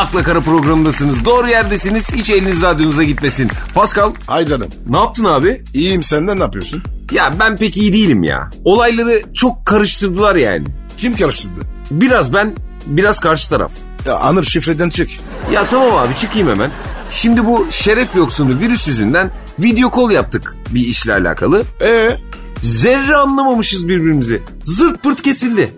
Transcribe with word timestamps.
Akla 0.00 0.22
Kara 0.22 0.40
programındasınız. 0.40 1.24
Doğru 1.24 1.48
yerdesiniz. 1.48 2.12
Hiç 2.12 2.30
eliniz 2.30 2.62
radyonuza 2.62 3.02
gitmesin. 3.02 3.50
Pascal 3.74 4.12
Hay 4.26 4.46
canım. 4.46 4.68
ne 4.86 4.98
yaptın 4.98 5.24
abi? 5.24 5.62
İyiyim 5.74 6.02
senden 6.02 6.38
ne 6.38 6.42
yapıyorsun? 6.42 6.82
Ya 7.12 7.34
ben 7.40 7.56
pek 7.56 7.76
iyi 7.76 7.92
değilim 7.92 8.22
ya. 8.22 8.50
Olayları 8.64 9.22
çok 9.34 9.66
karıştırdılar 9.66 10.36
yani. 10.36 10.64
Kim 10.96 11.16
karıştırdı? 11.16 11.60
Biraz 11.90 12.34
ben, 12.34 12.56
biraz 12.86 13.20
karşı 13.20 13.48
taraf. 13.50 13.72
Ya 14.06 14.16
Anır 14.16 14.44
şifreden 14.44 14.88
çık. 14.88 15.10
Ya 15.52 15.66
tamam 15.70 15.96
abi 15.96 16.14
çıkayım 16.14 16.48
hemen. 16.48 16.70
Şimdi 17.10 17.46
bu 17.46 17.66
şeref 17.70 18.16
yoksunu 18.16 18.58
virüs 18.58 18.88
yüzünden 18.88 19.30
video 19.58 19.90
call 19.96 20.10
yaptık 20.10 20.56
bir 20.70 20.80
işle 20.80 21.12
alakalı. 21.14 21.62
Ee, 21.82 22.16
Zerre 22.60 23.16
anlamamışız 23.16 23.88
birbirimizi. 23.88 24.42
Zırt 24.62 25.02
pırt 25.02 25.22
kesildi. 25.22 25.72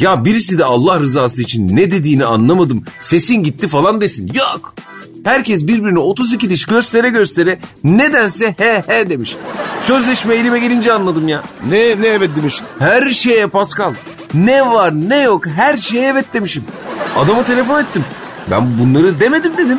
Ya 0.00 0.24
birisi 0.24 0.58
de 0.58 0.64
Allah 0.64 1.00
rızası 1.00 1.42
için 1.42 1.76
ne 1.76 1.90
dediğini 1.90 2.24
anlamadım. 2.24 2.84
Sesin 3.00 3.42
gitti 3.42 3.68
falan 3.68 4.00
desin. 4.00 4.30
Yok. 4.34 4.74
Herkes 5.24 5.66
birbirine 5.66 5.98
32 5.98 6.50
diş 6.50 6.64
göstere 6.66 7.08
göstere 7.08 7.58
nedense 7.84 8.54
he 8.58 8.82
he 8.86 9.10
demiş. 9.10 9.36
Sözleşme 9.80 10.34
elime 10.34 10.58
gelince 10.58 10.92
anladım 10.92 11.28
ya. 11.28 11.42
ne 11.70 11.78
ne 12.00 12.06
evet 12.06 12.30
demiştin? 12.36 12.66
Her 12.78 13.10
şeye 13.10 13.46
Pascal. 13.46 13.94
Ne 14.34 14.66
var 14.70 14.94
ne 15.08 15.20
yok 15.22 15.46
her 15.46 15.76
şeye 15.76 16.08
evet 16.08 16.34
demişim. 16.34 16.64
Adama 17.16 17.44
telefon 17.44 17.80
ettim. 17.82 18.04
Ben 18.50 18.78
bunları 18.78 19.20
demedim 19.20 19.52
dedim. 19.58 19.78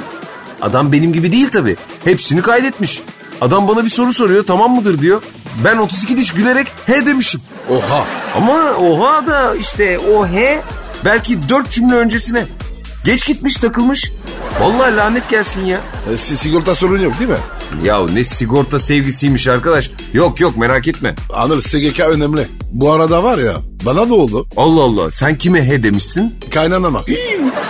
Adam 0.62 0.92
benim 0.92 1.14
gibi 1.14 1.32
değil 1.32 1.50
tabii. 1.50 1.76
Hepsini 2.04 2.42
kaydetmiş. 2.42 3.02
Adam 3.42 3.68
bana 3.68 3.86
bir 3.86 3.90
soru 3.90 4.14
soruyor 4.14 4.44
tamam 4.44 4.76
mıdır 4.76 5.00
diyor. 5.00 5.22
Ben 5.64 5.78
32 5.78 6.18
diş 6.18 6.32
gülerek 6.34 6.68
he 6.86 7.06
demişim. 7.06 7.42
Oha. 7.70 8.08
Ama 8.36 8.72
oha 8.74 9.28
da 9.28 9.56
işte 9.56 10.00
o 10.00 10.28
he 10.28 10.62
belki 11.06 11.50
4 11.50 11.72
cümle 11.72 11.96
öncesine. 11.96 12.46
Geç 13.06 13.26
gitmiş 13.26 13.56
takılmış. 13.56 14.12
Vallahi 14.60 14.96
lanet 14.96 15.30
gelsin 15.30 15.66
ya. 15.66 15.80
E, 16.14 16.18
si- 16.18 16.38
sigorta 16.38 16.76
sorun 16.76 17.00
yok 17.02 17.20
değil 17.20 17.30
mi? 17.30 17.38
Ya 17.84 18.06
ne 18.14 18.24
sigorta 18.24 18.80
sevgisiymiş 18.80 19.48
arkadaş. 19.48 19.92
Yok 20.14 20.40
yok 20.40 20.58
merak 20.58 20.88
etme. 20.88 21.16
Anır 21.34 21.62
SGK 21.62 22.00
önemli. 22.00 22.48
Bu 22.72 22.92
arada 22.92 23.24
var 23.24 23.38
ya 23.38 23.54
bana 23.86 24.10
da 24.10 24.14
oldu. 24.16 24.48
Allah 24.58 24.82
Allah 24.84 25.12
sen 25.12 25.38
kime 25.38 25.68
he 25.70 25.84
demişsin? 25.84 26.36
Kaynanama. 26.54 27.02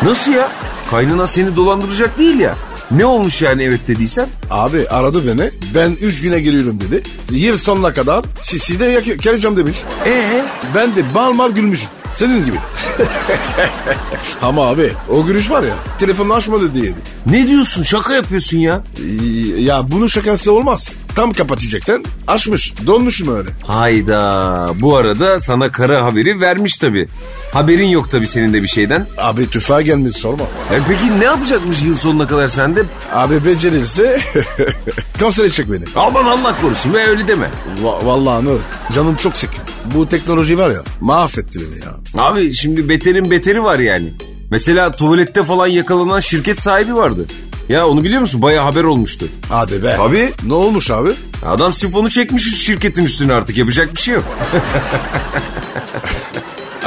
Nasıl 0.01 0.31
ya? 0.33 0.49
Kaynana 0.91 1.27
seni 1.27 1.55
dolandıracak 1.55 2.17
değil 2.19 2.39
ya. 2.39 2.55
Ne 2.91 3.05
olmuş 3.05 3.41
yani 3.41 3.63
evet 3.63 3.87
dediysen? 3.87 4.27
Abi 4.51 4.87
aradı 4.89 5.27
beni. 5.27 5.51
Ben 5.75 5.91
3 6.01 6.21
güne 6.21 6.39
geliyorum 6.39 6.79
dedi. 6.79 7.03
Yıl 7.31 7.57
sonuna 7.57 7.93
kadar 7.93 8.25
sizi 8.41 8.79
de 8.79 8.85
yak- 8.85 9.19
geleceğim 9.23 9.57
demiş. 9.57 9.77
Ee? 10.05 10.45
Ben 10.75 10.95
de 10.95 11.13
bal 11.15 11.31
mal 11.33 11.51
gülmüşüm. 11.51 11.89
Senin 12.13 12.45
gibi. 12.45 12.57
Ama 14.41 14.67
abi 14.67 14.91
o 15.09 15.25
gülüş 15.25 15.49
var 15.51 15.63
ya 15.63 15.73
telefonu 15.99 16.33
açmadı 16.33 16.75
diyedi. 16.75 16.95
Ne 17.25 17.47
diyorsun 17.47 17.83
şaka 17.83 18.13
yapıyorsun 18.13 18.57
ya? 18.57 18.83
Ya 19.57 19.91
bunun 19.91 20.07
şakası 20.07 20.51
olmaz. 20.53 20.93
Tam 21.15 21.33
kapatacaktın. 21.33 22.05
Açmış. 22.27 22.73
Donmuşum 22.87 23.37
öyle. 23.37 23.49
Hayda 23.67 24.69
bu 24.75 24.95
arada 24.97 25.39
sana 25.39 25.71
kara 25.71 26.03
haberi 26.05 26.41
vermiş 26.41 26.77
tabi. 26.77 27.07
Haberin 27.53 27.87
yok 27.87 28.11
tabi 28.11 28.27
senin 28.27 28.53
de 28.53 28.63
bir 28.63 28.67
şeyden. 28.67 29.07
Abi 29.17 29.49
tüfeğe 29.49 29.81
gelmiş 29.81 30.15
sorma. 30.17 30.43
E 30.71 30.79
peki 30.87 31.19
ne 31.19 31.23
yapacakmış 31.25 31.81
yıl 31.81 31.97
sonuna 31.97 32.27
kadar 32.27 32.47
sende? 32.47 32.83
Abi 33.13 33.45
becerirse 33.45 34.19
kanser 35.19 35.43
edecek 35.43 35.71
beni. 35.71 35.83
Aman 35.95 36.25
Allah 36.25 36.61
korusun 36.61 36.93
ve 36.93 37.07
öyle 37.07 37.27
deme. 37.27 37.49
Va- 37.83 38.05
vallahi 38.05 38.45
Nur 38.45 38.59
canım 38.93 39.15
çok 39.15 39.37
sık. 39.37 39.49
Bu 39.95 40.09
teknoloji 40.09 40.57
var 40.57 40.69
ya 40.71 40.81
mahvetti 41.01 41.59
beni 41.59 41.85
ya. 41.85 42.23
Abi 42.23 42.53
şimdi 42.53 42.89
beterin 42.89 43.31
beteri 43.31 43.63
var 43.63 43.79
yani. 43.79 44.13
Mesela 44.51 44.91
tuvalette 44.91 45.43
falan 45.43 45.67
yakalanan 45.67 46.19
şirket 46.19 46.61
sahibi 46.61 46.95
vardı. 46.95 47.25
Ya 47.69 47.87
onu 47.87 48.03
biliyor 48.03 48.21
musun? 48.21 48.41
Baya 48.41 48.65
haber 48.65 48.83
olmuştu. 48.83 49.25
Hadi 49.49 49.83
be. 49.83 49.95
Tabii. 49.97 50.33
Ne 50.45 50.53
olmuş 50.53 50.91
abi? 50.91 51.11
Adam 51.45 51.73
sifonu 51.73 52.09
çekmiş 52.09 52.63
şirketin 52.65 53.05
üstüne 53.05 53.33
artık 53.33 53.57
yapacak 53.57 53.93
bir 53.95 53.99
şey 53.99 54.13
yok. 54.13 54.23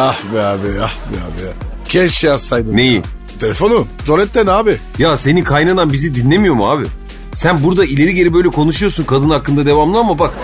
Ah 0.01 0.17
be 0.35 0.41
abi 0.43 0.67
ah 0.83 0.95
be 1.13 1.17
abi 1.17 1.47
ya. 1.47 1.53
Keşke 1.89 2.27
yazsaydın. 2.27 2.77
Neyi? 2.77 2.95
ya. 2.95 3.03
Telefonu. 3.41 3.87
Tuvaletten 4.07 4.47
abi. 4.47 4.77
Ya 4.99 5.17
senin 5.17 5.45
kaynanan 5.45 5.93
bizi 5.93 6.15
dinlemiyor 6.15 6.55
mu 6.55 6.71
abi? 6.71 6.85
Sen 7.33 7.65
burada 7.65 7.85
ileri 7.85 8.15
geri 8.15 8.35
böyle 8.35 8.49
konuşuyorsun 8.49 9.05
kadın 9.05 9.31
hakkında 9.31 9.67
devamlı 9.67 9.99
ama 9.99 10.19
bak. 10.19 10.35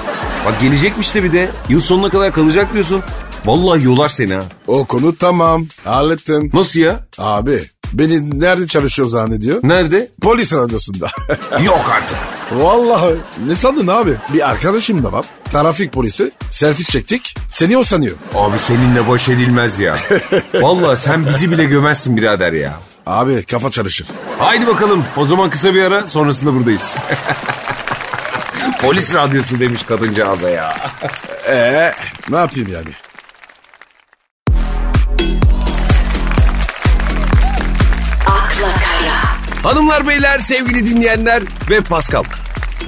Bak 0.46 0.60
gelecekmiş 0.60 1.14
de 1.14 1.24
bir 1.24 1.32
de 1.32 1.48
yıl 1.68 1.80
sonuna 1.80 2.08
kadar 2.08 2.32
kalacak 2.32 2.72
diyorsun. 2.74 3.02
Vallahi 3.44 3.84
yolar 3.84 4.08
seni 4.08 4.34
ha. 4.34 4.42
O 4.66 4.84
konu 4.84 5.16
tamam. 5.16 5.66
Hallettim. 5.84 6.50
Nasıl 6.54 6.80
ya? 6.80 7.06
Abi 7.18 7.64
beni 7.98 8.40
nerede 8.40 8.66
çalışıyor 8.66 9.08
zannediyor? 9.08 9.60
Nerede? 9.62 10.08
Polis 10.22 10.52
radyosunda. 10.52 11.06
Yok 11.64 11.92
artık. 11.94 12.18
Vallahi 12.52 13.14
ne 13.46 13.54
sandın 13.54 13.86
abi? 13.86 14.14
Bir 14.32 14.50
arkadaşım 14.50 15.04
da 15.04 15.12
var. 15.12 15.24
Trafik 15.52 15.92
polisi. 15.92 16.32
Selfie 16.50 16.84
çektik. 16.84 17.34
Seni 17.50 17.76
o 17.76 17.84
sanıyor. 17.84 18.16
Abi 18.34 18.58
seninle 18.58 19.08
baş 19.08 19.28
edilmez 19.28 19.78
ya. 19.78 19.96
Vallahi 20.54 20.96
sen 20.96 21.26
bizi 21.26 21.50
bile 21.50 21.64
gömezsin 21.64 22.16
birader 22.16 22.52
ya. 22.52 22.72
Abi 23.06 23.42
kafa 23.42 23.70
çalışır. 23.70 24.08
Haydi 24.38 24.66
bakalım 24.66 25.04
o 25.16 25.26
zaman 25.26 25.50
kısa 25.50 25.74
bir 25.74 25.82
ara 25.82 26.06
sonrasında 26.06 26.54
buradayız. 26.54 26.94
Polis 28.80 29.14
radyosu 29.14 29.60
demiş 29.60 29.82
kadıncağıza 29.82 30.50
ya. 30.50 30.76
Ee, 31.48 31.92
ne 32.28 32.36
yapayım 32.36 32.68
yani? 32.72 32.88
Hanımlar 39.64 40.08
beyler 40.08 40.38
sevgili 40.38 40.86
dinleyenler 40.86 41.42
ve 41.70 41.80
Pascal. 41.80 42.24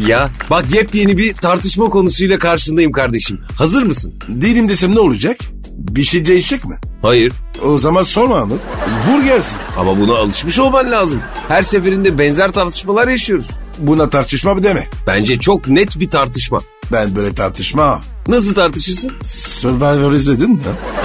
Ya 0.06 0.30
bak 0.50 0.64
yepyeni 0.74 1.18
bir 1.18 1.34
tartışma 1.34 1.90
konusuyla 1.90 2.38
karşındayım 2.38 2.92
kardeşim. 2.92 3.40
Hazır 3.58 3.82
mısın? 3.82 4.14
Değilim 4.28 4.68
desem 4.68 4.94
ne 4.94 5.00
olacak? 5.00 5.36
Bir 5.70 6.04
şey 6.04 6.26
değişecek 6.26 6.64
mi? 6.64 6.78
Hayır. 7.02 7.32
O 7.64 7.78
zaman 7.78 8.02
sorma 8.02 8.36
Anıl. 8.38 8.58
Vur 9.08 9.22
gelsin. 9.24 9.56
Ama 9.78 10.00
buna 10.00 10.14
alışmış 10.16 10.58
olman 10.58 10.90
lazım. 10.90 11.20
Her 11.48 11.62
seferinde 11.62 12.18
benzer 12.18 12.52
tartışmalar 12.52 13.08
yaşıyoruz. 13.08 13.46
Buna 13.78 14.10
tartışma 14.10 14.54
mı 14.54 14.62
deme. 14.62 14.86
Bence 15.06 15.38
çok 15.38 15.68
net 15.68 16.00
bir 16.00 16.10
tartışma. 16.10 16.58
Ben 16.92 17.16
böyle 17.16 17.34
tartışma. 17.34 18.00
Nasıl 18.28 18.54
tartışırsın? 18.54 19.12
Survivor 19.60 20.12
izledin 20.12 20.50
mi? 20.50 20.58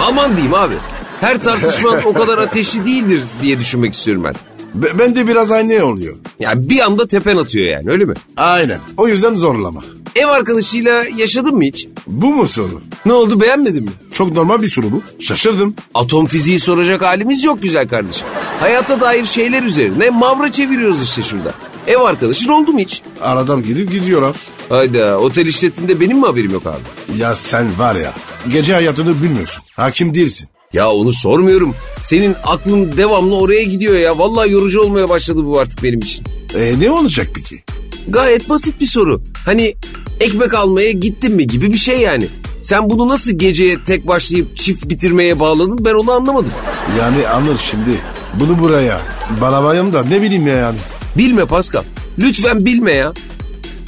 Aman 0.07 0.31
diyeyim 0.37 0.53
abi. 0.53 0.75
Her 1.21 1.43
tartışma 1.43 1.89
o 2.05 2.13
kadar 2.13 2.37
ateşli 2.37 2.85
değildir 2.85 3.21
diye 3.41 3.59
düşünmek 3.59 3.93
istiyorum 3.93 4.23
ben. 4.23 4.35
Be- 4.73 4.99
ben 4.99 5.15
de 5.15 5.27
biraz 5.27 5.51
aynı 5.51 5.85
oluyor. 5.85 6.15
Ya 6.39 6.69
bir 6.69 6.79
anda 6.79 7.07
tepen 7.07 7.37
atıyor 7.37 7.65
yani 7.65 7.89
öyle 7.91 8.05
mi? 8.05 8.13
Aynen. 8.37 8.79
O 8.97 9.07
yüzden 9.07 9.35
zorlama. 9.35 9.81
Ev 10.15 10.27
arkadaşıyla 10.27 11.03
yaşadın 11.17 11.55
mı 11.55 11.63
hiç? 11.63 11.87
Bu 12.07 12.33
mu 12.35 12.47
soru? 12.47 12.81
Ne 13.05 13.13
oldu 13.13 13.41
beğenmedin 13.41 13.83
mi? 13.83 13.89
Çok 14.13 14.31
normal 14.31 14.61
bir 14.61 14.69
soru 14.69 14.91
bu. 14.91 15.01
Şaşırdım. 15.19 15.75
Atom 15.93 16.25
fiziği 16.25 16.59
soracak 16.59 17.01
halimiz 17.01 17.43
yok 17.43 17.61
güzel 17.61 17.87
kardeşim. 17.87 18.27
Hayata 18.59 19.01
dair 19.01 19.25
şeyler 19.25 19.63
üzerine 19.63 20.09
mavra 20.09 20.51
çeviriyoruz 20.51 21.03
işte 21.03 21.23
şurada. 21.23 21.53
Ev 21.87 21.97
arkadaşın 21.99 22.49
oldu 22.49 22.71
mu 22.73 22.79
hiç? 22.79 23.01
Aradan 23.21 23.63
gidip 23.63 23.91
gidiyorlar. 23.91 24.35
Hayda 24.69 25.19
otel 25.19 25.45
işlettiğinde 25.45 25.99
benim 25.99 26.17
mi 26.19 26.25
haberim 26.25 26.51
yok 26.51 26.63
abi? 26.67 27.17
Ya 27.19 27.35
sen 27.35 27.65
var 27.77 27.95
ya 27.95 28.13
gece 28.49 28.73
hayatını 28.73 29.23
bilmiyorsun. 29.23 29.63
Hakim 29.75 30.13
değilsin. 30.13 30.49
Ya 30.73 30.91
onu 30.91 31.13
sormuyorum. 31.13 31.75
Senin 32.01 32.35
aklın 32.43 32.97
devamlı 32.97 33.35
oraya 33.37 33.63
gidiyor 33.63 33.95
ya. 33.95 34.17
Vallahi 34.19 34.51
yorucu 34.51 34.81
olmaya 34.81 35.09
başladı 35.09 35.45
bu 35.45 35.59
artık 35.59 35.83
benim 35.83 35.99
için. 35.99 36.25
E 36.55 36.79
ne 36.79 36.91
olacak 36.91 37.27
peki? 37.35 37.63
Gayet 38.07 38.49
basit 38.49 38.79
bir 38.79 38.85
soru. 38.85 39.21
Hani 39.45 39.75
ekmek 40.19 40.53
almaya 40.53 40.91
gittin 40.91 41.35
mi 41.35 41.47
gibi 41.47 41.73
bir 41.73 41.77
şey 41.77 41.99
yani. 41.99 42.27
Sen 42.61 42.89
bunu 42.89 43.07
nasıl 43.09 43.31
geceye 43.31 43.83
tek 43.83 44.07
başlayıp 44.07 44.57
çift 44.57 44.89
bitirmeye 44.89 45.39
bağladın 45.39 45.85
ben 45.85 45.93
onu 45.93 46.11
anlamadım. 46.11 46.51
Yani 46.99 47.27
anır 47.27 47.57
şimdi. 47.57 48.01
Bunu 48.39 48.59
buraya. 48.59 49.01
Balabayım 49.41 49.93
da 49.93 50.03
ne 50.03 50.21
bileyim 50.21 50.47
ya 50.47 50.55
yani. 50.55 50.77
Bilme 51.17 51.45
Pascal. 51.45 51.83
Lütfen 52.19 52.65
bilme 52.65 52.93
ya. 52.93 53.13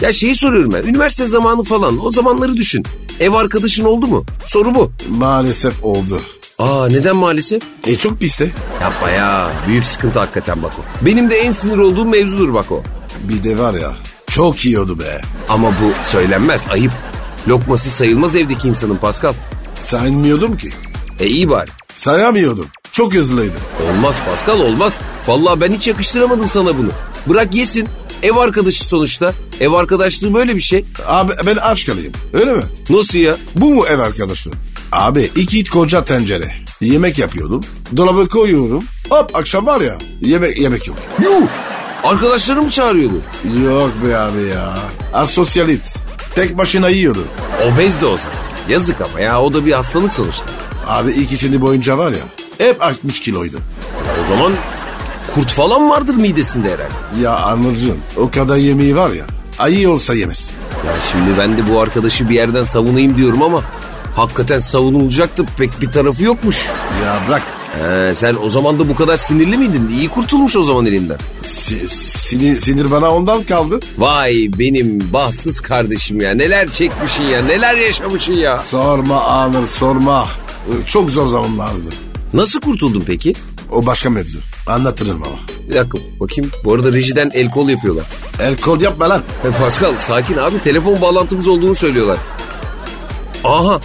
Ya 0.02 0.14
şeyi 0.14 0.36
soruyorum 0.36 0.74
ben. 0.74 0.84
Üniversite 0.90 1.26
zamanı 1.26 1.64
falan 1.64 2.06
o 2.06 2.12
zamanları 2.12 2.58
düşün. 2.58 2.84
Ev 3.20 3.34
arkadaşın 3.34 3.86
oldu 3.86 4.08
mu? 4.08 4.26
Soru 4.46 4.76
bu. 4.76 4.92
Maalesef 5.10 5.84
oldu. 5.84 6.22
Aa 6.64 6.88
neden 6.88 7.16
maalesef? 7.16 7.62
E 7.88 7.96
çok 7.96 8.20
piste. 8.20 8.52
Yapma 8.82 9.10
ya. 9.10 9.52
Büyük 9.68 9.86
sıkıntı 9.86 10.20
hakikaten 10.20 10.64
bak 10.64 10.74
o. 10.80 11.06
Benim 11.06 11.30
de 11.30 11.36
en 11.36 11.52
sinir 11.52 11.78
olduğum 11.78 12.06
mevzudur 12.06 12.54
bak 12.54 12.72
o. 12.72 12.84
Bir 13.24 13.44
de 13.44 13.60
var 13.60 13.74
ya 13.74 13.94
çok 14.28 14.66
yiyordu 14.66 15.00
be. 15.00 15.22
Ama 15.50 15.70
bu 15.70 16.08
söylenmez 16.08 16.66
ayıp. 16.70 16.92
Lokması 17.48 17.90
sayılmaz 17.92 18.36
evdeki 18.36 18.68
insanın 18.68 18.96
Pascal. 18.96 19.34
Saymıyordum 19.80 20.58
ki. 20.58 20.70
E 21.20 21.28
iyi 21.28 21.50
bari. 21.50 21.70
Sayamıyordum. 21.96 22.66
Çok 22.92 23.14
hızlıydı. 23.14 23.58
Olmaz 23.90 24.16
Pascal 24.26 24.60
olmaz. 24.60 25.00
Vallahi 25.28 25.62
ben 25.62 25.72
hiç 25.72 25.88
yakıştıramadım 25.88 26.50
sana 26.50 26.78
bunu. 26.78 26.90
Bırak 27.28 27.56
yesin. 27.56 27.88
Ev 28.24 28.36
arkadaşı 28.36 28.86
sonuçta. 28.86 29.34
Ev 29.60 29.72
arkadaşlığı 29.72 30.34
böyle 30.34 30.56
bir 30.56 30.62
şey. 30.62 30.86
Abi 31.08 31.34
ben 31.46 31.56
aç 31.56 31.86
kalayım. 31.86 32.14
Öyle 32.34 32.54
mi? 32.54 32.64
Nasıl 32.90 33.20
ya? 33.20 33.38
Bu 33.56 33.74
mu 33.74 33.86
ev 33.88 34.00
arkadaşlığı? 34.00 34.52
Abi 34.94 35.32
iki 35.36 35.66
koca 35.66 36.04
tencere. 36.04 36.56
Yemek 36.82 37.20
yapıyordum. 37.20 37.62
Dolaba 37.98 38.26
koyuyorum. 38.28 38.84
Hop 39.10 39.36
akşam 39.36 39.66
var 39.66 39.82
ya 39.82 39.98
yemek 40.22 40.58
yemek 40.58 40.88
yok. 40.88 40.98
Yuh! 41.24 41.48
Arkadaşları 42.04 42.62
mı 42.62 42.72
çağırıyordu? 42.72 43.22
Yok 43.66 43.92
be 44.06 44.18
abi 44.18 44.42
ya. 44.42 44.78
Asosyalit. 45.14 45.82
Tek 46.36 46.58
başına 46.58 46.90
yiyordu. 46.90 47.24
Obez 47.64 48.02
de 48.02 48.06
o 48.06 48.18
zaman. 48.18 48.38
Yazık 48.70 49.02
ama 49.02 49.20
ya 49.20 49.42
o 49.42 49.54
da 49.54 49.66
bir 49.66 49.72
hastalık 49.72 50.14
sonuçta. 50.14 50.46
Abi 50.88 51.12
ikisini 51.12 51.62
boyunca 51.62 51.98
var 51.98 52.12
ya 52.12 52.24
hep 52.58 52.82
60 52.84 53.20
kiloydu. 53.20 53.58
O 54.24 54.30
zaman 54.30 54.54
kurt 55.36 55.52
falan 55.52 55.90
vardır 55.90 56.16
midesinde 56.16 56.68
herhalde. 56.68 57.22
Ya 57.22 57.36
Anılcığım 57.36 57.98
o 58.18 58.30
kadar 58.32 58.56
yemeği 58.58 58.96
var 58.96 59.10
ya 59.12 59.26
ayı 59.60 59.90
olsa 59.90 60.14
yemez. 60.16 60.50
Ya 60.86 60.94
şimdi 61.12 61.38
ben 61.40 61.58
de 61.58 61.70
bu 61.74 61.80
arkadaşı 61.80 62.30
bir 62.30 62.36
yerden 62.36 62.64
savunayım 62.64 63.18
diyorum 63.18 63.42
ama 63.44 63.62
hakikaten 64.16 64.60
savunulacaktı 64.60 65.46
pek 65.58 65.82
bir 65.82 65.92
tarafı 65.92 66.24
yokmuş. 66.24 66.66
Ya 67.06 67.20
bırak 67.28 67.42
He, 67.82 68.16
sen 68.16 68.36
o 68.44 68.50
zaman 68.50 68.80
da 68.80 68.90
bu 68.90 68.96
kadar 68.96 69.18
sinirli 69.18 69.58
miydin? 69.58 69.90
İyi 70.00 70.10
kurtulmuş 70.10 70.56
o 70.56 70.64
zaman 70.64 70.86
elinden. 70.86 71.18
si- 71.44 71.88
sinir, 71.90 72.60
sinir 72.60 72.92
bana 72.92 73.12
ondan 73.12 73.44
kaldı. 73.44 73.80
Vay 73.98 74.48
benim 74.60 75.14
bahtsız 75.14 75.60
kardeşim 75.60 76.22
ya. 76.22 76.34
Neler 76.34 76.70
çekmişsin 76.72 77.24
ya. 77.24 77.42
Neler 77.42 77.78
yaşamışsın 77.78 78.34
ya. 78.34 78.60
Sorma 78.60 79.22
Anıl 79.24 79.68
sorma. 79.68 80.28
Çok 80.88 81.10
zor 81.10 81.28
zamanlardı. 81.28 81.90
Nasıl 82.34 82.62
kurtuldun 82.62 83.04
peki? 83.08 83.34
O 83.72 83.86
başka 83.86 84.10
mevzu. 84.10 84.38
Anlatırım 84.68 85.24
ama. 85.24 85.36
Bir 85.70 85.76
dakika 85.76 85.98
bakayım. 86.20 86.52
Bu 86.66 86.74
arada 86.74 86.94
rejiden 86.94 87.32
el 87.34 87.50
kol 87.52 87.70
yapıyorlar. 87.70 88.06
El 88.40 88.58
kod 88.58 88.82
yapma 88.82 89.10
lan. 89.10 89.22
Pascal 89.60 89.98
sakin 89.98 90.38
abi. 90.38 90.60
Telefon 90.62 91.02
bağlantımız 91.02 91.48
olduğunu 91.48 91.76
söylüyorlar. 91.76 92.18
Aha. 93.44 93.80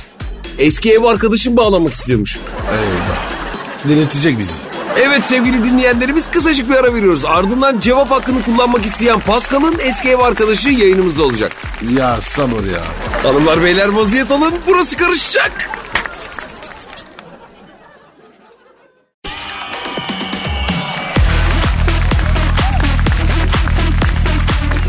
Eski 0.59 0.93
ev 0.93 1.03
arkadaşım 1.03 1.57
bağlamak 1.57 1.93
istiyormuş. 1.93 2.39
Eyvah. 2.71 3.89
Diletecek 3.89 4.39
bizi. 4.39 4.53
Evet 4.97 5.25
sevgili 5.25 5.65
dinleyenlerimiz 5.65 6.31
kısacık 6.31 6.71
bir 6.71 6.75
ara 6.75 6.95
veriyoruz. 6.95 7.25
Ardından 7.25 7.81
cevap 7.81 8.11
hakkını 8.11 8.43
kullanmak 8.43 8.87
isteyen 8.87 9.21
Pascal'ın 9.21 9.79
eski 9.79 10.09
ev 10.09 10.19
arkadaşı 10.19 10.71
yayınımızda 10.71 11.23
olacak. 11.23 11.53
Ya 11.97 12.21
sabır 12.21 12.65
ya. 12.65 12.83
Hanımlar 13.23 13.63
beyler 13.65 13.89
vaziyet 13.89 14.31
alın 14.31 14.55
burası 14.67 14.97
karışacak. 14.97 15.53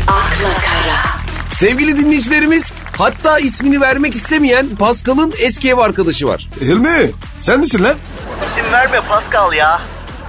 akla 0.06 0.54
kara, 0.64 1.20
Sevgili 1.50 1.96
dinleyicilerimiz 1.96 2.72
hatta 3.00 3.38
ismini 3.38 3.80
vermek 3.80 4.14
istemeyen 4.14 4.68
Pascal'ın 4.78 5.32
eski 5.38 5.70
ev 5.70 5.78
arkadaşı 5.78 6.28
var. 6.28 6.48
Hilmi 6.60 7.10
sen 7.38 7.60
misin 7.60 7.84
lan? 7.84 7.94
İsim 8.52 8.72
verme 8.72 9.00
Pascal 9.08 9.52
ya. 9.52 9.80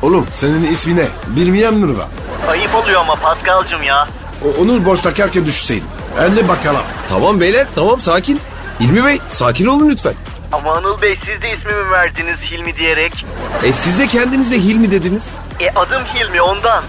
Oğlum 0.01 0.27
senin 0.31 0.63
ismi 0.63 0.95
ne? 0.95 1.07
Bilmeyen 1.27 1.73
mi 1.73 1.97
var? 1.97 2.07
Ayıp 2.50 2.75
oluyor 2.75 3.01
ama 3.01 3.15
Pascal'cım 3.15 3.83
ya. 3.83 4.07
O- 4.45 4.62
Onu 4.62 4.85
boş 4.85 5.00
takarken 5.01 5.45
düşseydin. 5.45 5.88
Ben 6.18 6.35
de 6.38 6.47
bakalım. 6.47 6.81
Tamam 7.09 7.39
beyler 7.41 7.68
tamam 7.75 8.00
sakin. 8.01 8.39
İlmi 8.79 9.06
Bey 9.06 9.19
sakin 9.29 9.65
olun 9.65 9.89
lütfen. 9.89 10.13
Ama 10.51 10.73
Anıl 10.75 11.01
Bey 11.01 11.15
siz 11.15 11.41
de 11.41 11.51
ismimi 11.53 11.91
verdiniz 11.91 12.39
Hilmi 12.41 12.77
diyerek. 12.77 13.25
E 13.63 13.71
siz 13.71 14.00
de 14.00 14.07
kendinize 14.07 14.56
Hilmi 14.57 14.91
dediniz. 14.91 15.33
E 15.59 15.69
adım 15.69 16.01
Hilmi 16.15 16.41
ondan. 16.41 16.83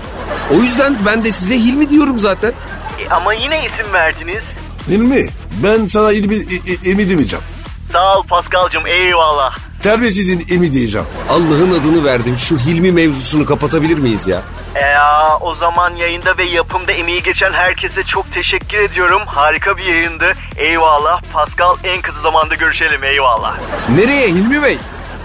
O 0.53 0.55
yüzden 0.55 0.97
ben 1.07 1.25
de 1.25 1.33
size 1.33 1.55
Hilmi 1.55 1.91
diyorum 1.91 2.19
zaten. 2.19 2.53
E, 3.01 3.09
ama 3.09 3.35
yine 3.35 3.65
isim 3.67 3.93
verdiniz. 3.93 4.43
Hilmi 4.89 5.27
ben 5.63 5.87
sana 5.87 6.13
ilmi, 6.13 6.35
i- 6.35 6.73
i- 6.73 6.91
ilmi 6.91 7.09
demeyeceğim. 7.09 7.45
Sağ 7.93 8.19
ol 8.19 8.23
Pascal'cım 8.23 8.87
eyvallah. 8.87 9.57
Terbiyesizin 9.83 10.41
ilmi 10.41 10.73
diyeceğim. 10.73 11.07
Allah'ın 11.29 11.71
adını 11.81 12.05
verdim. 12.05 12.37
Şu 12.39 12.59
Hilmi 12.59 12.93
mevzusunu 12.93 13.47
kapatabilir 13.47 13.99
miyiz 13.99 14.27
ya? 14.29 14.43
E, 14.75 14.85
aa, 14.95 15.39
o 15.41 15.55
zaman 15.55 15.95
yayında 15.97 16.39
ve 16.39 16.45
yapımda 16.45 16.93
emeği 16.93 17.23
geçen 17.23 17.53
herkese 17.53 18.03
çok 18.05 18.33
teşekkür 18.33 18.79
ediyorum. 18.79 19.23
Harika 19.27 19.77
bir 19.77 19.85
yayındı. 19.85 20.33
Eyvallah. 20.57 21.23
Pascal 21.33 21.77
en 21.85 22.03
kısa 22.03 22.21
zamanda 22.21 22.55
görüşelim 22.55 23.05
eyvallah. 23.05 23.57
Nereye 23.97 24.29
Hilmi 24.29 24.63
Bey? 24.63 24.79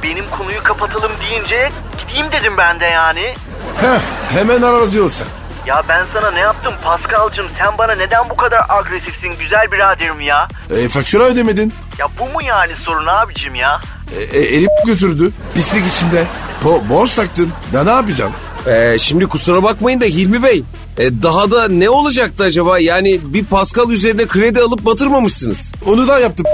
Benim 0.03 0.25
konuyu 0.29 0.63
kapatalım 0.63 1.11
deyince 1.29 1.71
gideyim 1.97 2.31
dedim 2.31 2.53
ben 2.57 2.79
de 2.79 2.85
yani. 2.85 3.35
Heh 3.81 3.99
hemen 4.37 4.61
arazıyorsan. 4.61 5.27
Ya 5.67 5.83
ben 5.89 6.05
sana 6.13 6.31
ne 6.31 6.39
yaptım 6.39 6.73
Pascal'cım 6.83 7.49
sen 7.49 7.77
bana 7.77 7.95
neden 7.95 8.29
bu 8.29 8.35
kadar 8.35 8.61
agresifsin 8.69 9.35
güzel 9.39 9.71
biraderim 9.71 10.21
ya? 10.21 10.47
E, 10.77 10.89
fatura 10.89 11.23
ödemedin. 11.23 11.73
Ya 11.99 12.07
bu 12.19 12.25
mu 12.25 12.43
yani 12.43 12.75
sorun 12.75 13.05
abicim 13.05 13.55
ya? 13.55 13.79
E, 14.17 14.37
e, 14.37 14.41
elip 14.41 14.69
götürdü. 14.85 15.31
Pislik 15.53 15.87
içinde. 15.87 16.27
Bo 16.63 16.83
borç 16.89 17.15
taktın. 17.15 17.51
Da 17.73 17.83
ne 17.83 17.89
yapacaksın? 17.89 18.35
Ee, 18.67 18.97
şimdi 18.99 19.27
kusura 19.27 19.63
bakmayın 19.63 20.01
da 20.01 20.05
Hilmi 20.05 20.43
Bey. 20.43 20.63
E, 20.97 21.23
daha 21.23 21.51
da 21.51 21.67
ne 21.67 21.89
olacaktı 21.89 22.43
acaba? 22.43 22.79
Yani 22.79 23.19
bir 23.23 23.45
Pascal 23.45 23.89
üzerine 23.89 24.27
kredi 24.27 24.61
alıp 24.61 24.85
batırmamışsınız. 24.85 25.73
Onu 25.85 26.07
da 26.07 26.19
yaptım. 26.19 26.45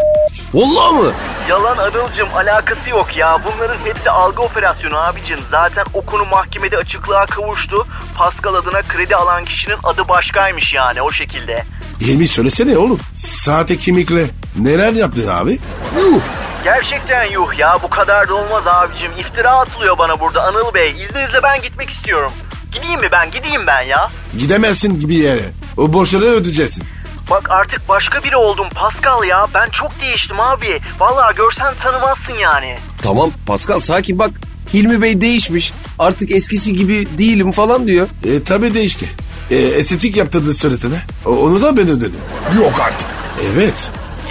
Vallahi 0.53 0.93
mı? 1.03 1.11
Yalan 1.49 1.77
Anıl'cım 1.77 2.27
alakası 2.35 2.89
yok 2.89 3.17
ya. 3.17 3.39
Bunların 3.45 3.77
hepsi 3.85 4.09
algı 4.09 4.41
operasyonu 4.41 4.97
abicim. 4.97 5.39
Zaten 5.51 5.85
o 5.93 6.01
konu 6.05 6.25
mahkemede 6.25 6.77
açıklığa 6.77 7.25
kavuştu. 7.25 7.87
Pascal 8.17 8.53
adına 8.53 8.81
kredi 8.81 9.15
alan 9.15 9.45
kişinin 9.45 9.77
adı 9.83 10.07
başkaymış 10.07 10.73
yani 10.73 11.01
o 11.01 11.11
şekilde. 11.11 11.63
Hilmi 12.01 12.27
söylesene 12.27 12.77
oğlum. 12.77 12.99
Sahte 13.13 13.77
kimlikle 13.77 14.25
neler 14.59 14.93
yaptın 14.93 15.27
abi? 15.27 15.59
Yuh. 15.97 16.21
Gerçekten 16.63 17.25
yuh 17.25 17.59
ya 17.59 17.77
bu 17.83 17.89
kadar 17.89 18.27
da 18.29 18.35
olmaz 18.35 18.63
abicim. 18.67 19.11
İftira 19.19 19.51
atılıyor 19.51 19.97
bana 19.97 20.19
burada 20.19 20.43
Anıl 20.43 20.73
Bey. 20.73 20.91
İzninizle 20.91 21.43
ben 21.43 21.61
gitmek 21.61 21.89
istiyorum. 21.89 22.31
Gideyim 22.73 22.99
mi 23.01 23.07
ben? 23.11 23.31
Gideyim 23.31 23.67
ben 23.67 23.81
ya. 23.81 24.09
Gidemezsin 24.37 24.99
gibi 24.99 25.15
yere. 25.15 25.41
O 25.77 25.93
borçları 25.93 26.25
ödeyeceksin. 26.25 26.83
Bak 27.29 27.51
artık 27.51 27.89
başka 27.89 28.23
biri 28.23 28.35
oldum 28.37 28.67
Pascal 28.75 29.23
ya. 29.23 29.47
Ben 29.53 29.69
çok 29.69 30.01
değiştim 30.01 30.39
abi. 30.39 30.79
Vallahi 30.99 31.35
görsen 31.35 31.73
tanımazsın 31.83 32.33
yani. 32.33 32.77
Tamam 33.01 33.31
Pascal 33.47 33.79
sakin 33.79 34.19
bak. 34.19 34.31
Hilmi 34.73 35.01
Bey 35.01 35.21
değişmiş. 35.21 35.73
Artık 35.99 36.31
eskisi 36.31 36.75
gibi 36.75 37.07
değilim 37.17 37.51
falan 37.51 37.87
diyor. 37.87 38.07
E 38.25 38.43
tabi 38.43 38.73
değişti. 38.73 39.09
E, 39.51 39.55
estetik 39.55 40.17
yaptırdı 40.17 40.53
suratına. 40.53 40.95
O- 41.25 41.29
Onu 41.37 41.61
da 41.61 41.77
ben 41.77 41.87
ödedim. 41.87 42.19
Yok 42.57 42.73
artık. 42.87 43.07
Evet. 43.53 43.73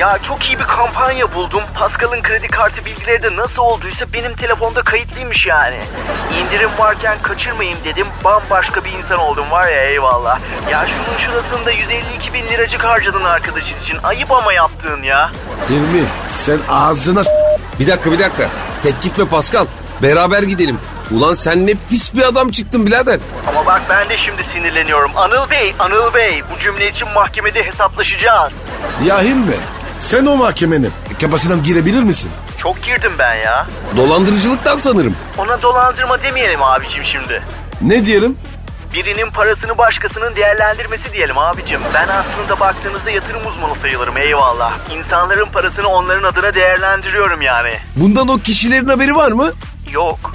Ya 0.03 0.19
çok 0.23 0.47
iyi 0.47 0.59
bir 0.59 0.65
kampanya 0.65 1.35
buldum. 1.35 1.63
Pascal'ın 1.75 2.23
kredi 2.23 2.49
kartı 2.49 2.85
bilgileri 2.85 3.23
de 3.23 3.37
nasıl 3.37 3.63
olduysa 3.63 4.05
benim 4.13 4.35
telefonda 4.35 4.83
kayıtlıymış 4.83 5.47
yani. 5.47 5.79
İndirim 6.41 6.71
varken 6.79 7.19
kaçırmayayım 7.23 7.79
dedim. 7.85 8.07
Bambaşka 8.25 8.85
bir 8.85 8.93
insan 8.93 9.19
oldum 9.19 9.51
var 9.51 9.69
ya 9.69 9.85
eyvallah. 9.85 10.39
Ya 10.71 10.87
şunun 10.87 11.19
şurasında 11.19 11.71
152 11.71 12.33
bin 12.33 12.49
liracık 12.49 12.85
harcadın 12.85 13.25
arkadaşın 13.25 13.81
için. 13.81 13.99
Ayıp 14.03 14.33
ama 14.33 14.53
yaptığın 14.53 15.03
ya. 15.03 15.31
Hilmi 15.71 16.05
sen 16.27 16.59
ağzına 16.69 17.23
Bir 17.81 17.87
dakika 17.87 18.13
bir 18.13 18.19
dakika. 18.19 18.49
Tek 18.83 19.03
gitme 19.03 19.25
Pascal. 19.25 19.67
Beraber 20.03 20.43
gidelim. 20.43 20.79
Ulan 21.11 21.35
sen 21.35 21.67
ne 21.67 21.75
pis 21.91 22.15
bir 22.15 22.23
adam 22.23 22.51
çıktın 22.51 22.87
birader. 22.87 23.21
Ama 23.49 23.67
bak 23.67 23.83
ben 23.89 24.09
de 24.09 24.17
şimdi 24.17 24.45
sinirleniyorum. 24.45 25.11
Anıl 25.17 25.51
Bey, 25.51 25.75
Anıl 25.79 26.15
Bey 26.15 26.43
bu 26.55 26.59
cümle 26.59 26.89
için 26.89 27.09
mahkemede 27.15 27.67
hesaplaşacağız. 27.67 28.53
Ya 29.07 29.21
Hilmi 29.21 29.57
sen 30.03 30.27
o 30.27 30.37
mahkemenin 30.37 30.91
kapısından 31.21 31.63
girebilir 31.63 32.03
misin? 32.03 32.31
Çok 32.59 32.83
girdim 32.83 33.13
ben 33.19 33.35
ya. 33.35 33.67
Dolandırıcılıktan 33.97 34.79
sanırım. 34.79 35.17
Ona 35.39 35.63
dolandırma 35.63 36.23
demeyelim 36.23 36.63
abicim 36.63 37.05
şimdi. 37.05 37.43
Ne 37.83 38.05
diyelim? 38.05 38.37
Birinin 38.95 39.31
parasını 39.31 39.79
başkasının 39.79 40.37
değerlendirmesi 40.37 41.13
diyelim 41.13 41.39
abicim. 41.39 41.81
Ben 41.95 42.09
aslında 42.09 42.61
baktığınızda 42.61 43.11
yatırım 43.11 43.47
uzmanı 43.47 43.75
sayılırım 43.75 44.17
eyvallah. 44.17 44.73
İnsanların 44.99 45.49
parasını 45.49 45.89
onların 45.89 46.23
adına 46.23 46.55
değerlendiriyorum 46.55 47.43
yani. 47.43 47.73
Bundan 47.97 48.29
o 48.29 48.39
kişilerin 48.39 48.89
haberi 48.89 49.17
var 49.17 49.33
mı? 49.33 49.51
Yok. 49.93 50.35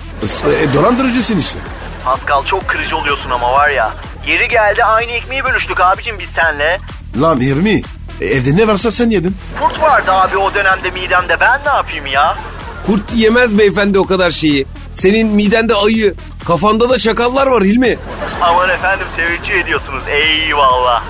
E, 0.61 0.73
dolandırıcısın 0.73 1.37
işte. 1.37 1.59
Pascal 2.05 2.45
çok 2.45 2.67
kırıcı 2.67 2.97
oluyorsun 2.97 3.29
ama 3.29 3.51
var 3.53 3.69
ya. 3.69 3.91
Yeri 4.27 4.47
geldi 4.47 4.83
aynı 4.83 5.11
ekmeği 5.11 5.43
bölüştük 5.43 5.81
abicim 5.81 6.19
biz 6.19 6.29
senle. 6.29 6.79
Lan 7.21 7.39
Hilmi 7.41 7.81
e, 8.21 8.25
evde 8.25 8.57
ne 8.57 8.67
varsa 8.67 8.91
sen 8.91 9.09
yedin. 9.09 9.37
Kurt 9.61 9.81
vardı 9.81 10.11
abi 10.11 10.37
o 10.37 10.53
dönemde 10.53 10.91
midemde 10.91 11.39
ben 11.39 11.59
ne 11.65 11.69
yapayım 11.69 12.05
ya? 12.05 12.37
Kurt 12.85 13.13
yemez 13.15 13.57
beyefendi 13.57 13.99
o 13.99 14.05
kadar 14.05 14.31
şeyi. 14.31 14.65
Senin 14.93 15.27
midende 15.27 15.75
ayı, 15.75 16.15
kafanda 16.47 16.89
da 16.89 16.99
çakallar 16.99 17.47
var 17.47 17.63
Hilmi. 17.63 17.97
Aman 18.41 18.69
efendim 18.69 19.07
teveccüh 19.15 19.53
ediyorsunuz 19.63 20.03
eyvallah. 20.07 21.03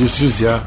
Yüzsüz 0.00 0.40
ya. 0.40 0.58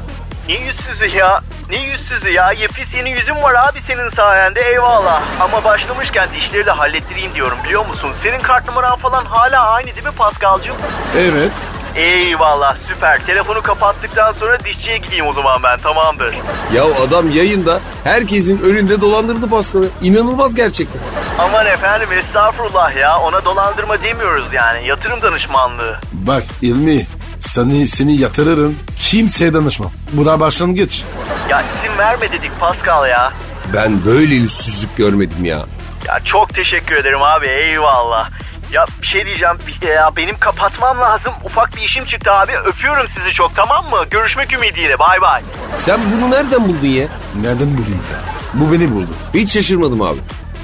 Ne 0.48 0.54
yüzsüzü 0.54 1.06
ya? 1.18 1.42
Ne 1.70 1.76
yüzsüzü 1.76 2.30
ya? 2.30 2.52
Yepis 2.52 2.94
yeni 2.94 3.10
yüzüm 3.10 3.36
var 3.42 3.54
abi 3.68 3.80
senin 3.80 4.08
sayende 4.08 4.60
eyvallah. 4.60 5.22
Ama 5.40 5.64
başlamışken 5.64 6.28
dişleri 6.34 6.66
de 6.66 6.70
hallettireyim 6.70 7.34
diyorum 7.34 7.58
biliyor 7.64 7.86
musun? 7.86 8.10
Senin 8.22 8.38
kart 8.38 8.68
numaran 8.68 8.96
falan 8.96 9.24
hala 9.24 9.70
aynı 9.70 9.86
değil 9.86 10.06
mi 10.06 10.12
Pascal'cığım? 10.18 10.76
Evet. 11.18 11.52
Eyvallah 11.94 12.76
süper. 12.88 13.26
Telefonu 13.26 13.62
kapattıktan 13.62 14.32
sonra 14.32 14.64
dişçiye 14.64 14.98
gideyim 14.98 15.26
o 15.26 15.32
zaman 15.32 15.62
ben 15.62 15.78
tamamdır. 15.78 16.34
Ya 16.74 16.84
adam 17.06 17.30
yayında 17.30 17.80
herkesin 18.04 18.58
önünde 18.58 19.00
dolandırdı 19.00 19.50
Pascal'ı. 19.50 19.88
İnanılmaz 20.02 20.54
gerçekten. 20.54 21.00
Aman 21.38 21.66
efendim 21.66 22.12
estağfurullah 22.12 22.96
ya. 22.96 23.18
Ona 23.18 23.44
dolandırma 23.44 24.02
demiyoruz 24.02 24.52
yani. 24.52 24.86
Yatırım 24.86 25.22
danışmanlığı. 25.22 25.96
Bak 26.12 26.42
İlmi 26.62 27.06
seni, 27.40 27.86
seni 27.86 28.16
yatırırım. 28.16 28.76
Kimseye 28.98 29.54
danışmam. 29.54 29.90
Bu 30.12 30.26
da 30.26 30.40
başlangıç. 30.40 31.02
Ya 31.50 31.62
izin 31.62 31.98
verme 31.98 32.32
dedik 32.32 32.60
Pascal 32.60 33.08
ya. 33.08 33.32
Ben 33.74 34.04
böyle 34.04 34.34
yüzsüzlük 34.34 34.96
görmedim 34.96 35.44
ya. 35.44 35.58
Ya 36.06 36.20
çok 36.24 36.54
teşekkür 36.54 36.96
ederim 36.96 37.22
abi 37.22 37.46
eyvallah. 37.46 38.30
Ya 38.72 38.84
bir 39.02 39.06
şey 39.06 39.26
diyeceğim 39.26 39.54
ya 39.96 40.10
benim 40.16 40.38
kapatmam 40.38 41.00
lazım. 41.00 41.32
Ufak 41.44 41.76
bir 41.76 41.82
işim 41.82 42.04
çıktı 42.04 42.32
abi. 42.32 42.52
Öpüyorum 42.64 43.06
sizi 43.08 43.32
çok 43.32 43.56
tamam 43.56 43.84
mı? 43.90 44.04
Görüşmek 44.10 44.52
ümidiyle 44.52 44.98
bay 44.98 45.20
bay. 45.20 45.42
Sen 45.84 46.00
bunu 46.12 46.30
nereden 46.30 46.68
buldun 46.68 46.86
ya? 46.86 47.08
Nereden 47.42 47.72
buldun 47.78 47.92
ya? 47.92 48.18
Bu 48.54 48.72
beni 48.72 48.94
buldu. 48.94 49.10
Hiç 49.34 49.52
şaşırmadım 49.52 50.02
abi. 50.02 50.18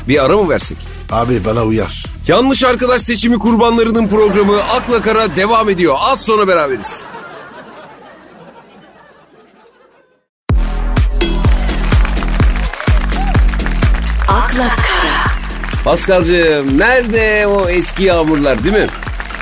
Bir 0.08 0.24
ara 0.24 0.36
mı 0.36 0.48
versek? 0.48 0.78
Abi 1.12 1.44
bana 1.44 1.64
uyar. 1.64 2.04
Yanlış 2.28 2.64
arkadaş 2.64 3.02
seçimi 3.02 3.38
kurbanlarının 3.38 4.08
programı 4.08 4.56
Akla 4.62 5.02
Kara 5.02 5.36
devam 5.36 5.68
ediyor. 5.70 5.94
Az 5.98 6.20
sonra 6.20 6.48
beraberiz. 6.48 7.04
akla 14.28 14.68
kara, 14.76 15.24
Paskal'cığım 15.84 16.78
nerede 16.78 17.46
o 17.46 17.68
eski 17.68 18.02
yağmurlar 18.02 18.64
değil 18.64 18.74
mi? 18.76 18.86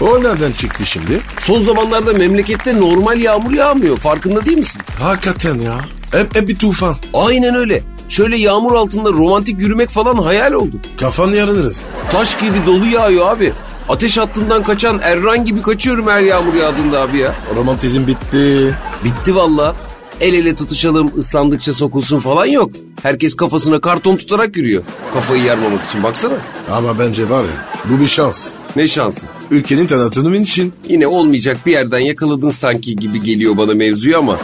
O 0.00 0.22
nereden 0.22 0.52
çıktı 0.52 0.86
şimdi? 0.86 1.20
Son 1.38 1.60
zamanlarda 1.62 2.12
memlekette 2.12 2.80
normal 2.80 3.20
yağmur 3.20 3.52
yağmıyor. 3.52 3.98
Farkında 3.98 4.46
değil 4.46 4.58
misin? 4.58 4.82
Hakikaten 5.00 5.58
ya. 5.58 5.80
Hep, 6.12 6.36
hep 6.36 6.48
bir 6.48 6.58
tufan. 6.58 6.96
Aynen 7.14 7.54
öyle. 7.54 7.82
Şöyle 8.12 8.36
yağmur 8.36 8.72
altında 8.72 9.10
romantik 9.12 9.60
yürümek 9.60 9.88
falan 9.90 10.18
hayal 10.18 10.52
oldu. 10.52 10.76
Kafanı 11.00 11.36
yarılırız. 11.36 11.84
Taş 12.10 12.38
gibi 12.38 12.66
dolu 12.66 12.86
yağıyor 12.86 13.32
abi. 13.32 13.52
Ateş 13.88 14.18
hattından 14.18 14.62
kaçan 14.62 14.98
Erran 15.02 15.44
gibi 15.44 15.62
kaçıyorum 15.62 16.06
her 16.06 16.22
yağmur 16.22 16.54
yağdığında 16.54 17.00
abi 17.00 17.18
ya. 17.18 17.34
Romantizm 17.56 18.06
bitti. 18.06 18.74
Bitti 19.04 19.34
valla. 19.34 19.76
El 20.20 20.34
ele 20.34 20.54
tutuşalım 20.54 21.12
ıslandıkça 21.18 21.74
sokulsun 21.74 22.18
falan 22.18 22.46
yok. 22.46 22.70
Herkes 23.02 23.34
kafasına 23.34 23.80
karton 23.80 24.16
tutarak 24.16 24.56
yürüyor. 24.56 24.82
Kafayı 25.14 25.42
yarmamak 25.42 25.84
için 25.88 26.02
baksana. 26.02 26.34
Ama 26.70 26.98
bence 26.98 27.30
var 27.30 27.44
ya 27.44 27.66
bu 27.84 28.00
bir 28.00 28.08
şans. 28.08 28.48
Ne 28.76 28.88
şansı. 28.88 29.26
Ülkenin 29.50 29.86
tanıtımı 29.86 30.36
için. 30.36 30.74
Yine 30.88 31.06
olmayacak 31.06 31.56
bir 31.66 31.72
yerden 31.72 31.98
yakaladın 31.98 32.50
sanki 32.50 32.96
gibi 32.96 33.20
geliyor 33.20 33.56
bana 33.56 33.74
mevzuyu 33.74 34.18
ama... 34.18 34.38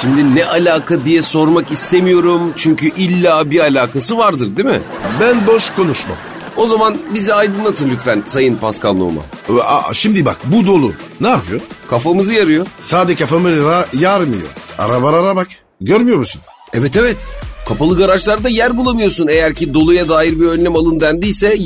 Şimdi 0.00 0.34
ne 0.34 0.46
alaka 0.46 1.04
diye 1.04 1.22
sormak 1.22 1.72
istemiyorum. 1.72 2.52
Çünkü 2.56 2.86
illa 2.86 3.50
bir 3.50 3.60
alakası 3.60 4.18
vardır 4.18 4.56
değil 4.56 4.68
mi? 4.68 4.80
Ben 5.20 5.46
boş 5.46 5.70
konuşmam. 5.70 6.16
O 6.56 6.66
zaman 6.66 6.96
bizi 7.14 7.34
aydınlatın 7.34 7.90
lütfen 7.90 8.22
Sayın 8.26 8.54
Pascal 8.56 8.94
Numa. 8.94 9.20
Aa, 9.64 9.92
şimdi 9.94 10.24
bak 10.24 10.36
bu 10.44 10.66
dolu. 10.66 10.92
Ne 11.20 11.28
yapıyor? 11.28 11.60
Kafamızı 11.90 12.32
yarıyor. 12.32 12.66
Sade 12.80 13.14
kafamı 13.14 13.48
ra- 13.48 13.98
yarmıyor. 14.00 14.42
Arabalara 14.78 15.36
bak. 15.36 15.48
Görmüyor 15.80 16.18
musun? 16.18 16.40
Evet 16.72 16.96
evet. 16.96 17.16
Kapalı 17.68 17.96
garajlarda 17.98 18.48
yer 18.48 18.76
bulamıyorsun 18.76 19.28
eğer 19.28 19.54
ki 19.54 19.74
doluya 19.74 20.08
dair 20.08 20.40
bir 20.40 20.46
önlem 20.46 20.76
alın 20.76 21.00
dendiyse. 21.00 21.58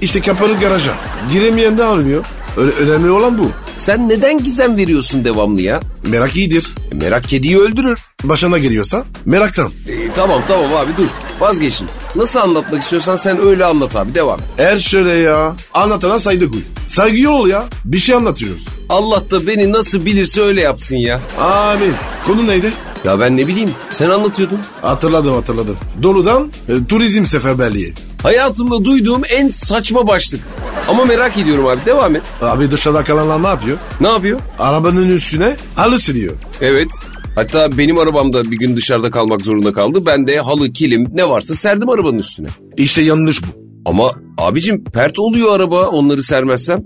İşte 0.00 0.20
kapalı 0.20 0.60
garaja. 0.60 0.90
Giremeyen 1.32 1.78
de 1.78 1.84
almıyor. 1.84 2.26
Öyle, 2.56 2.70
önemli 2.70 3.10
olan 3.10 3.38
bu. 3.38 3.50
Sen 3.78 4.08
neden 4.08 4.44
gizem 4.44 4.76
veriyorsun 4.76 5.24
devamlı 5.24 5.60
ya? 5.62 5.80
Merak 6.06 6.36
iyidir. 6.36 6.74
E, 6.92 6.94
merak 6.94 7.28
kediyi 7.28 7.58
öldürür. 7.58 7.98
Başına 8.24 8.58
geliyorsa 8.58 9.04
meraktan. 9.24 9.68
E, 9.88 10.12
tamam 10.16 10.42
tamam 10.48 10.74
abi 10.76 10.96
dur 10.96 11.06
vazgeçin. 11.40 11.88
Nasıl 12.16 12.40
anlatmak 12.40 12.82
istiyorsan 12.82 13.16
sen 13.16 13.40
öyle 13.46 13.64
anlat 13.64 13.96
abi 13.96 14.14
devam. 14.14 14.40
Eğer 14.58 14.78
şöyle 14.78 15.12
ya. 15.12 15.56
Anlatana 15.74 16.18
saygı 16.20 16.52
duy. 16.52 16.60
Saygı 16.86 17.30
ol 17.30 17.48
ya. 17.48 17.64
Bir 17.84 17.98
şey 17.98 18.14
anlatıyoruz. 18.14 18.66
Allah 18.88 19.30
da 19.30 19.46
beni 19.46 19.72
nasıl 19.72 20.04
bilirse 20.04 20.40
öyle 20.42 20.60
yapsın 20.60 20.96
ya. 20.96 21.20
Amin. 21.40 21.92
Konu 22.26 22.46
neydi? 22.46 22.72
Ya 23.04 23.20
ben 23.20 23.36
ne 23.36 23.46
bileyim 23.46 23.70
sen 23.90 24.08
anlatıyordun. 24.10 24.58
Hatırladım 24.82 25.34
hatırladım. 25.34 25.76
Doludan 26.02 26.52
e, 26.68 26.86
turizm 26.88 27.24
seferberliği. 27.26 27.94
Hayatımda 28.22 28.84
duyduğum 28.84 29.22
en 29.30 29.48
saçma 29.48 30.06
başlık. 30.06 30.40
Ama 30.88 31.04
merak 31.04 31.38
ediyorum 31.38 31.66
abi 31.66 31.80
devam 31.86 32.16
et. 32.16 32.22
Abi 32.42 32.70
dışarıda 32.70 33.04
kalanlar 33.04 33.42
ne 33.42 33.46
yapıyor? 33.46 33.78
Ne 34.00 34.08
yapıyor? 34.08 34.40
Arabanın 34.58 35.08
üstüne 35.16 35.56
halı 35.74 35.98
siliyor. 36.00 36.34
Evet. 36.60 36.88
Hatta 37.34 37.78
benim 37.78 37.98
arabamda 37.98 38.50
bir 38.50 38.56
gün 38.58 38.76
dışarıda 38.76 39.10
kalmak 39.10 39.40
zorunda 39.40 39.72
kaldı. 39.72 40.06
Ben 40.06 40.26
de 40.26 40.40
halı, 40.40 40.72
kilim 40.72 41.08
ne 41.14 41.28
varsa 41.28 41.54
serdim 41.54 41.88
arabanın 41.88 42.18
üstüne. 42.18 42.46
İşte 42.76 43.02
yanlış 43.02 43.42
bu. 43.42 43.46
Ama 43.84 44.12
abicim 44.38 44.84
pert 44.84 45.18
oluyor 45.18 45.56
araba 45.56 45.86
onları 45.86 46.22
sermezsem. 46.22 46.78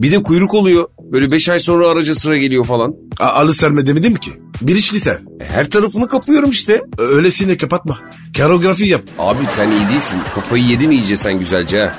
Bir 0.00 0.12
de 0.12 0.22
kuyruk 0.22 0.54
oluyor. 0.54 0.88
Böyle 1.12 1.32
5 1.32 1.48
ay 1.48 1.58
sonra 1.60 1.88
araca 1.88 2.14
sıra 2.14 2.36
geliyor 2.36 2.64
falan. 2.64 2.94
A- 3.18 3.34
halı 3.36 3.54
serme 3.54 3.86
demedim 3.86 4.14
ki. 4.16 4.30
Bir 4.62 4.76
işli 4.76 5.00
ser. 5.00 5.14
E, 5.40 5.44
Her 5.44 5.70
tarafını 5.70 6.08
kapıyorum 6.08 6.50
işte. 6.50 6.82
Öylesine 6.98 7.56
kapatma. 7.56 7.98
Karografi 8.36 8.84
yap. 8.84 9.02
Abi 9.18 9.38
sen 9.48 9.70
iyi 9.70 9.88
değilsin. 9.88 10.18
Kafayı 10.34 10.64
yedin 10.64 10.90
iyice 10.90 11.16
sen 11.16 11.38
güzelce 11.38 11.80
ha. 11.82 11.94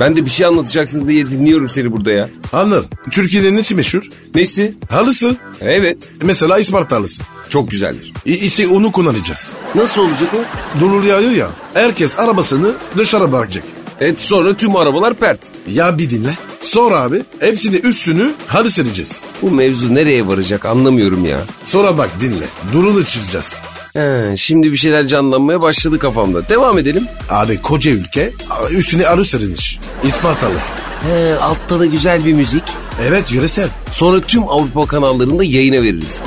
Ben 0.00 0.16
de 0.16 0.24
bir 0.24 0.30
şey 0.30 0.46
anlatacaksın 0.46 1.08
diye 1.08 1.26
dinliyorum 1.26 1.68
seni 1.68 1.92
burada 1.92 2.10
ya. 2.12 2.28
Anlar. 2.52 2.84
Türkiye'de 3.10 3.54
nesi 3.54 3.74
meşhur? 3.74 4.02
Nesi? 4.34 4.74
Halısı. 4.90 5.36
Evet. 5.60 5.98
Mesela 6.22 6.58
İsparta 6.58 6.96
halısı. 6.96 7.22
Çok 7.48 7.70
güzeldir. 7.70 8.12
İ- 8.26 8.34
işte 8.46 8.68
onu 8.68 8.92
kullanacağız. 8.92 9.52
Nasıl 9.74 10.00
olacak 10.02 10.28
o? 10.34 10.80
Dolu 10.80 11.06
yağıyor 11.06 11.30
ya. 11.30 11.50
Herkes 11.74 12.18
arabasını 12.18 12.72
dışarı 12.96 13.32
bırakacak. 13.32 13.64
Evet 14.00 14.20
sonra 14.20 14.54
tüm 14.54 14.76
arabalar 14.76 15.14
pert. 15.14 15.40
Ya 15.72 15.98
bir 15.98 16.10
dinle. 16.10 16.38
Sonra 16.64 17.00
abi 17.00 17.22
hepsini 17.40 17.76
üstünü 17.76 18.32
halı 18.46 18.70
sereceğiz. 18.70 19.20
Bu 19.42 19.50
mevzu 19.50 19.94
nereye 19.94 20.26
varacak 20.26 20.66
anlamıyorum 20.66 21.24
ya. 21.24 21.38
Sonra 21.64 21.98
bak 21.98 22.10
dinle. 22.20 22.44
Durunu 22.72 23.04
çizeceğiz. 23.04 23.56
He, 23.92 24.34
şimdi 24.36 24.72
bir 24.72 24.76
şeyler 24.76 25.06
canlanmaya 25.06 25.60
başladı 25.60 25.98
kafamda. 25.98 26.48
Devam 26.48 26.78
edelim. 26.78 27.06
Abi 27.30 27.62
koca 27.62 27.90
ülke 27.90 28.32
üstüne 28.70 29.02
halı 29.04 29.24
serilmiş. 29.24 29.78
İsparta 30.04 30.46
halısı. 30.46 30.72
He, 31.02 31.34
altta 31.38 31.80
da 31.80 31.86
güzel 31.86 32.24
bir 32.24 32.32
müzik. 32.32 32.62
Evet 33.08 33.32
yöresel. 33.32 33.68
Sonra 33.92 34.20
tüm 34.20 34.42
Avrupa 34.48 34.86
kanallarında 34.86 35.44
yayına 35.44 35.82
veririz. 35.82 36.20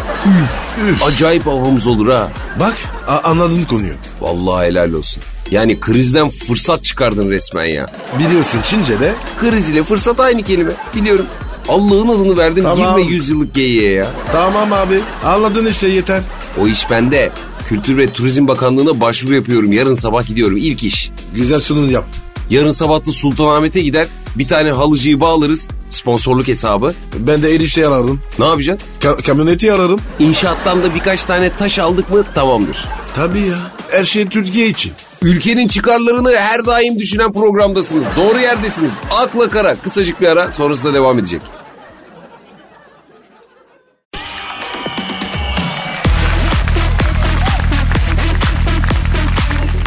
Üf. 0.89 1.03
Acayip 1.03 1.45
havamız 1.45 1.87
olur 1.87 2.09
ha. 2.11 2.29
Bak 2.59 2.75
anladın 3.23 3.63
konuyu. 3.63 3.93
Vallahi 4.21 4.67
helal 4.67 4.93
olsun. 4.93 5.23
Yani 5.51 5.79
krizden 5.79 6.29
fırsat 6.29 6.83
çıkardın 6.83 7.29
resmen 7.29 7.65
ya. 7.65 7.85
Biliyorsun 8.19 8.61
Çince'de 8.63 9.13
Kriz 9.39 9.69
ile 9.69 9.83
fırsat 9.83 10.19
aynı 10.19 10.43
kelime. 10.43 10.71
Biliyorum. 10.95 11.25
Allah'ın 11.67 12.07
adını 12.07 12.37
verdim 12.37 12.63
Tamam. 12.63 12.97
girme 12.97 13.11
yüzyıllık 13.11 13.53
geyiğe 13.53 13.91
ya. 13.91 14.07
tamam 14.31 14.73
abi 14.73 14.99
anladın 15.23 15.65
işte 15.65 15.87
yeter. 15.87 16.21
O 16.61 16.67
iş 16.67 16.89
bende. 16.91 17.31
Kültür 17.69 17.97
ve 17.97 18.09
Turizm 18.13 18.47
Bakanlığı'na 18.47 18.99
başvuru 19.01 19.35
yapıyorum. 19.35 19.73
Yarın 19.73 19.95
sabah 19.95 20.27
gidiyorum 20.27 20.57
ilk 20.57 20.83
iş. 20.83 21.11
Güzel 21.35 21.59
sunum 21.59 21.89
yap. 21.91 22.05
Yarın 22.49 22.71
sabah 22.71 23.05
da 23.05 23.11
Sultanahmet'e 23.11 23.81
gider. 23.81 24.07
Bir 24.35 24.47
tane 24.47 24.71
halıcıyı 24.71 25.19
bağlarız. 25.19 25.67
Sponsorluk 25.89 26.47
hesabı. 26.47 26.93
Ben 27.19 27.41
de 27.43 27.55
erişte 27.55 27.87
ararım. 27.87 28.19
Ne 28.39 28.45
yapacaksın? 28.45 28.87
Ka- 28.99 29.23
kamyoneti 29.23 29.73
ararım. 29.73 29.99
İnşaattan 30.19 30.83
da 30.83 30.95
birkaç 30.95 31.23
tane 31.23 31.49
taş 31.55 31.79
aldık 31.79 32.09
mı 32.13 32.23
tamamdır. 32.35 32.85
Tabii 33.15 33.39
ya. 33.39 33.57
Her 33.91 34.05
şey 34.05 34.25
Türkiye 34.27 34.67
için. 34.67 34.91
Ülkenin 35.21 35.67
çıkarlarını 35.67 36.35
her 36.35 36.65
daim 36.65 36.99
düşünen 36.99 37.33
programdasınız. 37.33 38.05
Doğru 38.15 38.39
yerdesiniz. 38.39 38.93
Akla 39.11 39.49
kara. 39.49 39.75
Kısacık 39.75 40.21
bir 40.21 40.27
ara 40.27 40.51
sonrasında 40.51 40.93
devam 40.93 41.19
edecek. 41.19 41.41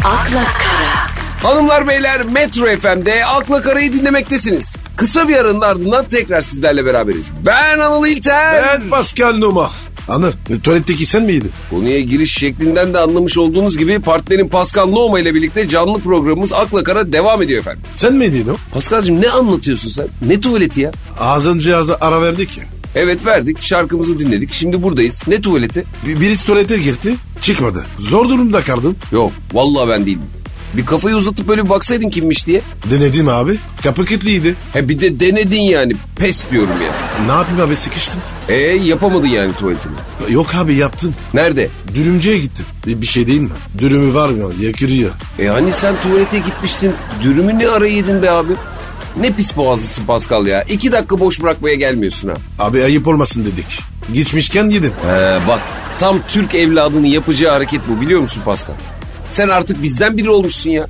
akla 0.04 0.44
kara, 0.44 1.10
Hanımlar 1.42 1.88
beyler 1.88 2.22
Metro 2.22 2.66
FM'de 2.66 3.26
Akla 3.26 3.62
Kara'yı 3.62 3.92
dinlemektesiniz. 3.92 4.76
Kısa 4.96 5.28
bir 5.28 5.36
aranın 5.36 5.60
ardından 5.60 6.04
tekrar 6.04 6.40
sizlerle 6.40 6.86
beraberiz. 6.86 7.30
Ben 7.46 7.78
Anıl 7.78 8.06
İlter. 8.06 8.62
Ben 8.62 8.90
Pascal 8.90 9.36
Numa. 9.36 9.70
Anı 10.10 10.32
tuvaletteki 10.62 11.06
sen 11.06 11.22
miydin? 11.22 11.50
Konuya 11.70 12.00
giriş 12.00 12.32
şeklinden 12.38 12.94
de 12.94 12.98
anlamış 12.98 13.38
olduğunuz 13.38 13.76
gibi 13.78 13.98
partnerim 13.98 14.48
Pascal 14.48 14.86
Noma 14.86 15.20
ile 15.20 15.34
birlikte 15.34 15.68
canlı 15.68 15.98
programımız 15.98 16.52
Akla 16.52 16.82
Kara 16.84 17.12
devam 17.12 17.42
ediyor 17.42 17.60
efendim. 17.60 17.82
Sen 17.92 18.14
miydin 18.14 18.48
o? 18.48 18.56
Pascal'cığım 18.74 19.20
ne 19.20 19.28
anlatıyorsun 19.30 19.88
sen? 19.88 20.06
Ne 20.28 20.40
tuvaleti 20.40 20.80
ya? 20.80 20.92
Ağzın 21.20 21.58
cihazı 21.58 21.96
ara 22.00 22.22
verdik 22.22 22.58
ya. 22.58 22.64
Evet 22.94 23.26
verdik 23.26 23.62
şarkımızı 23.62 24.18
dinledik 24.18 24.52
şimdi 24.52 24.82
buradayız. 24.82 25.22
Ne 25.28 25.40
tuvaleti? 25.40 25.84
Bir- 26.06 26.20
Birisi 26.20 26.46
tuvalete 26.46 26.78
girdi 26.78 27.14
çıkmadı. 27.40 27.84
Zor 27.98 28.28
durumda 28.28 28.60
kaldım. 28.60 28.96
Yok 29.12 29.32
vallahi 29.52 29.88
ben 29.88 30.06
değildim. 30.06 30.22
Bir 30.74 30.86
kafayı 30.86 31.16
uzatıp 31.16 31.48
böyle 31.48 31.64
bir 31.64 31.70
baksaydın 31.70 32.10
kimmiş 32.10 32.46
diye. 32.46 32.62
Denedim 32.90 33.28
abi. 33.28 33.56
Kapı 33.82 34.04
kilitliydi. 34.04 34.54
He 34.72 34.88
bir 34.88 35.00
de 35.00 35.20
denedin 35.20 35.62
yani. 35.62 35.92
Pes 36.16 36.44
diyorum 36.50 36.82
ya. 36.82 36.92
Ne 37.26 37.32
yapayım 37.32 37.60
abi 37.60 37.76
sıkıştım. 37.76 38.20
E 38.48 38.54
yapamadın 38.56 39.26
yani 39.28 39.52
tuvaletini. 39.52 39.92
Yok 40.28 40.54
abi 40.54 40.74
yaptın. 40.74 41.14
Nerede? 41.34 41.68
Dürümcüye 41.94 42.38
gittim. 42.38 42.64
Bir, 42.86 43.06
şey 43.06 43.26
değil 43.26 43.40
mi? 43.40 43.48
Dürümü 43.78 44.14
var 44.14 44.28
mı? 44.28 44.52
Yakırıyor. 44.60 45.10
E 45.38 45.46
hani 45.46 45.72
sen 45.72 45.94
tuvalete 46.02 46.38
gitmiştin. 46.38 46.92
Dürümü 47.22 47.58
ne 47.58 47.68
ara 47.68 47.86
yedin 47.86 48.22
be 48.22 48.30
abi? 48.30 48.52
Ne 49.20 49.32
pis 49.32 49.56
boğazlısın 49.56 50.04
Pascal 50.06 50.46
ya. 50.46 50.62
İki 50.62 50.92
dakika 50.92 51.20
boş 51.20 51.42
bırakmaya 51.42 51.74
gelmiyorsun 51.74 52.28
ha. 52.28 52.34
Abi 52.58 52.84
ayıp 52.84 53.06
olmasın 53.06 53.44
dedik. 53.44 53.80
Gitmişken 54.12 54.68
yedim. 54.68 54.92
He 55.06 55.38
bak 55.48 55.60
tam 55.98 56.18
Türk 56.28 56.54
evladının 56.54 57.06
yapacağı 57.06 57.52
hareket 57.52 57.80
bu 57.88 58.00
biliyor 58.00 58.20
musun 58.20 58.42
Pascal? 58.44 58.74
Sen 59.30 59.48
artık 59.48 59.82
bizden 59.82 60.16
biri 60.16 60.30
olmuşsun 60.30 60.70
ya. 60.70 60.86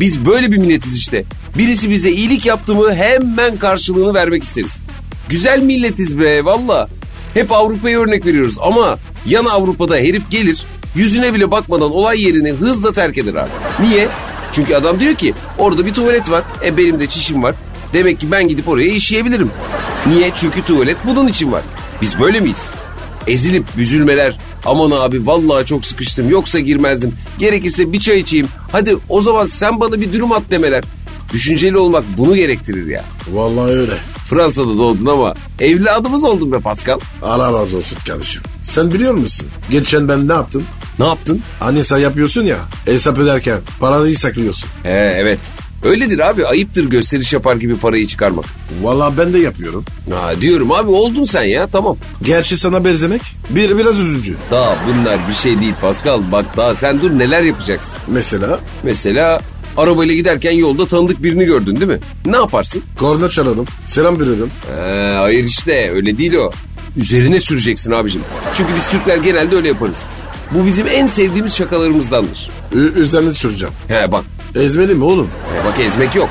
Biz 0.00 0.26
böyle 0.26 0.52
bir 0.52 0.56
milletiz 0.58 0.96
işte. 0.96 1.24
Birisi 1.58 1.90
bize 1.90 2.10
iyilik 2.10 2.46
yaptı 2.46 2.74
mı 2.74 2.94
hemen 2.94 3.56
karşılığını 3.56 4.14
vermek 4.14 4.44
isteriz. 4.44 4.82
Güzel 5.28 5.62
milletiz 5.62 6.18
be 6.18 6.44
valla. 6.44 6.88
Hep 7.34 7.52
Avrupa'ya 7.52 8.00
örnek 8.00 8.26
veriyoruz 8.26 8.54
ama 8.60 8.98
yan 9.26 9.44
Avrupa'da 9.44 9.96
herif 9.96 10.30
gelir 10.30 10.64
yüzüne 10.94 11.34
bile 11.34 11.50
bakmadan 11.50 11.92
olay 11.92 12.22
yerini 12.22 12.50
hızla 12.52 12.92
terk 12.92 13.18
eder 13.18 13.34
abi. 13.34 13.50
Niye? 13.80 14.08
Çünkü 14.52 14.74
adam 14.74 15.00
diyor 15.00 15.14
ki 15.14 15.34
orada 15.58 15.86
bir 15.86 15.94
tuvalet 15.94 16.30
var. 16.30 16.44
E 16.64 16.76
benim 16.76 17.00
de 17.00 17.06
çişim 17.06 17.42
var. 17.42 17.54
Demek 17.92 18.20
ki 18.20 18.30
ben 18.30 18.48
gidip 18.48 18.68
oraya 18.68 18.88
işeyebilirim. 18.88 19.50
Niye? 20.06 20.32
Çünkü 20.36 20.62
tuvalet 20.62 20.96
bunun 21.06 21.28
için 21.28 21.52
var. 21.52 21.62
Biz 22.02 22.20
böyle 22.20 22.40
miyiz? 22.40 22.70
Ezilip 23.28 23.64
büzülmeler. 23.76 24.38
Aman 24.64 24.90
abi 24.90 25.26
vallahi 25.26 25.66
çok 25.66 25.86
sıkıştım 25.86 26.30
yoksa 26.30 26.58
girmezdim. 26.58 27.12
Gerekirse 27.38 27.92
bir 27.92 28.00
çay 28.00 28.18
içeyim. 28.18 28.48
Hadi 28.72 28.96
o 29.08 29.22
zaman 29.22 29.46
sen 29.46 29.80
bana 29.80 30.00
bir 30.00 30.12
dürüm 30.12 30.32
at 30.32 30.42
demeler. 30.50 30.84
Düşünceli 31.32 31.78
olmak 31.78 32.04
bunu 32.18 32.36
gerektirir 32.36 32.86
ya. 32.86 33.04
Vallahi 33.32 33.70
öyle. 33.72 33.94
Fransa'da 34.30 34.78
doğdun 34.78 35.06
ama 35.06 35.34
evladımız 35.60 36.24
oldun 36.24 36.52
be 36.52 36.58
Pascal. 36.60 36.98
Allah 37.22 37.52
razı 37.52 37.76
olsun 37.76 37.98
kardeşim. 38.06 38.42
Sen 38.62 38.92
biliyor 38.92 39.14
musun? 39.14 39.46
Geçen 39.70 40.08
ben 40.08 40.28
ne 40.28 40.32
yaptım? 40.32 40.64
Ne 40.98 41.06
yaptın? 41.06 41.42
Hani 41.60 41.84
sen 41.84 41.98
yapıyorsun 41.98 42.42
ya 42.42 42.56
hesap 42.84 43.18
ederken 43.18 43.58
parayı 43.80 44.18
saklıyorsun. 44.18 44.68
He 44.82 45.14
evet. 45.18 45.38
Öyledir 45.82 46.18
abi 46.30 46.46
ayıptır 46.46 46.84
gösteriş 46.84 47.32
yapar 47.32 47.56
gibi 47.56 47.76
parayı 47.76 48.06
çıkarmak. 48.06 48.44
Vallahi 48.82 49.18
ben 49.18 49.32
de 49.32 49.38
yapıyorum. 49.38 49.84
Ha, 50.12 50.40
diyorum 50.40 50.72
abi 50.72 50.90
oldun 50.90 51.24
sen 51.24 51.42
ya 51.42 51.66
tamam. 51.66 51.96
Gerçi 52.22 52.56
sana 52.58 52.84
benzemek 52.84 53.22
bir 53.50 53.78
biraz 53.78 53.98
üzücü. 53.98 54.36
Daha 54.50 54.76
bunlar 54.88 55.28
bir 55.28 55.34
şey 55.34 55.60
değil 55.60 55.74
Pascal. 55.80 56.22
Bak 56.32 56.56
daha 56.56 56.74
sen 56.74 57.00
dur 57.00 57.10
neler 57.18 57.42
yapacaksın. 57.42 57.98
Mesela 58.08 58.60
Mesela 58.82 59.40
arabayla 59.76 60.14
giderken 60.14 60.52
yolda 60.52 60.86
tanıdık 60.86 61.22
birini 61.22 61.44
gördün 61.44 61.76
değil 61.76 61.86
mi? 61.90 62.00
Ne 62.26 62.36
yaparsın? 62.36 62.82
korna 62.98 63.28
çalalım, 63.28 63.66
selam 63.84 64.20
veririm. 64.20 64.50
Ee, 64.76 65.14
hayır 65.18 65.44
işte 65.44 65.90
öyle 65.94 66.18
değil 66.18 66.34
o. 66.34 66.50
Üzerine 66.96 67.40
süreceksin 67.40 67.92
abicim. 67.92 68.20
Çünkü 68.54 68.70
biz 68.76 68.86
Türkler 68.90 69.16
genelde 69.16 69.56
öyle 69.56 69.68
yaparız. 69.68 70.04
Bu 70.54 70.66
bizim 70.66 70.86
en 70.88 71.06
sevdiğimiz 71.06 71.54
şakalarımızdandır. 71.54 72.50
Ü- 72.72 72.92
üzerine 73.02 73.34
süreceğim. 73.34 73.74
He 73.88 74.12
bak. 74.12 74.24
Ezmeli 74.54 74.94
mi 74.94 75.04
oğlum? 75.04 75.28
He 75.54 75.64
bak 75.68 75.80
ezmek 75.80 76.14
yok. 76.14 76.28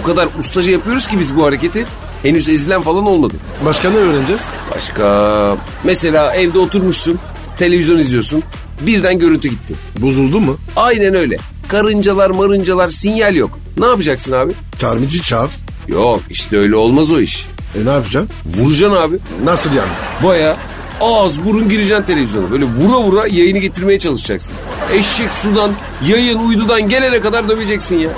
O 0.00 0.02
kadar 0.02 0.28
ustaca 0.38 0.72
yapıyoruz 0.72 1.06
ki 1.08 1.20
biz 1.20 1.36
bu 1.36 1.46
hareketi. 1.46 1.84
Henüz 2.22 2.48
ezilen 2.48 2.82
falan 2.82 3.06
olmadı. 3.06 3.34
Başka 3.64 3.90
ne 3.90 3.96
öğreneceğiz? 3.96 4.48
Başka... 4.76 5.56
Mesela 5.84 6.34
evde 6.34 6.58
oturmuşsun. 6.58 7.18
Televizyon 7.58 7.98
izliyorsun. 7.98 8.42
Birden 8.80 9.18
görüntü 9.18 9.48
gitti. 9.48 9.74
Bozuldu 9.98 10.40
mu? 10.40 10.56
Aynen 10.76 11.14
öyle. 11.14 11.36
Karıncalar 11.68 12.30
marıncalar 12.30 12.88
sinyal 12.88 13.34
yok. 13.34 13.58
Ne 13.78 13.86
yapacaksın 13.86 14.32
abi? 14.32 14.52
Tamirci 14.78 15.22
çağır. 15.22 15.50
Yok 15.88 16.20
işte 16.30 16.56
öyle 16.58 16.76
olmaz 16.76 17.10
o 17.10 17.20
iş. 17.20 17.46
E 17.82 17.84
ne 17.86 17.90
yapacaksın? 17.90 18.30
Vuracaksın 18.56 18.96
abi. 18.96 19.16
Nasıl 19.44 19.72
yani? 19.72 19.90
Baya 20.24 20.56
ağız 21.00 21.44
burun 21.44 21.68
gireceksin 21.68 22.04
televizyona. 22.04 22.50
Böyle 22.50 22.64
vura 22.64 23.00
vura 23.00 23.26
yayını 23.26 23.58
getirmeye 23.58 23.98
çalışacaksın. 23.98 24.56
Eşek 24.92 25.32
sudan, 25.32 25.70
yayın 26.08 26.38
uydudan 26.38 26.88
gelene 26.88 27.20
kadar 27.20 27.48
döveceksin 27.48 27.98
ya. 27.98 28.10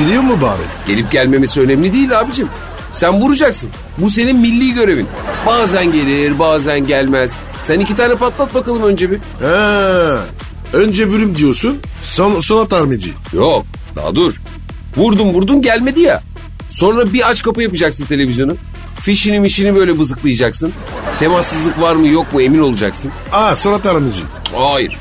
Gidiyor 0.00 0.22
mu 0.22 0.40
bari? 0.42 0.62
Gelip 0.86 1.12
gelmemesi 1.12 1.60
önemli 1.60 1.92
değil 1.92 2.20
abicim. 2.20 2.48
Sen 2.92 3.20
vuracaksın. 3.20 3.70
Bu 3.98 4.10
senin 4.10 4.36
milli 4.36 4.74
görevin. 4.74 5.06
Bazen 5.46 5.92
gelir 5.92 6.38
bazen 6.38 6.86
gelmez. 6.86 7.38
Sen 7.62 7.80
iki 7.80 7.96
tane 7.96 8.14
patlat 8.14 8.54
bakalım 8.54 8.82
önce 8.82 9.10
bir. 9.10 9.16
He. 9.16 10.18
Önce 10.72 11.08
vürüm 11.08 11.36
diyorsun, 11.36 11.78
son, 12.02 12.40
sonra 12.40 12.68
tamirci. 12.68 13.12
Yok 13.32 13.66
daha 13.96 14.14
dur. 14.14 14.34
Vurdun 14.96 15.34
vurdun 15.34 15.62
gelmedi 15.62 16.00
ya. 16.00 16.22
Sonra 16.68 17.12
bir 17.12 17.30
aç 17.30 17.42
kapı 17.42 17.62
yapacaksın 17.62 18.04
televizyonu. 18.04 18.56
Fişini 19.00 19.40
mişini 19.40 19.74
böyle 19.74 19.98
bızıklayacaksın. 19.98 20.72
Temassızlık 21.18 21.80
var 21.80 21.94
mı 21.96 22.08
yok 22.08 22.32
mu 22.32 22.42
emin 22.42 22.58
olacaksın. 22.58 23.12
Aa 23.32 23.56
sonra 23.56 23.78
tamirci. 23.78 24.22
Hayır. 24.56 24.96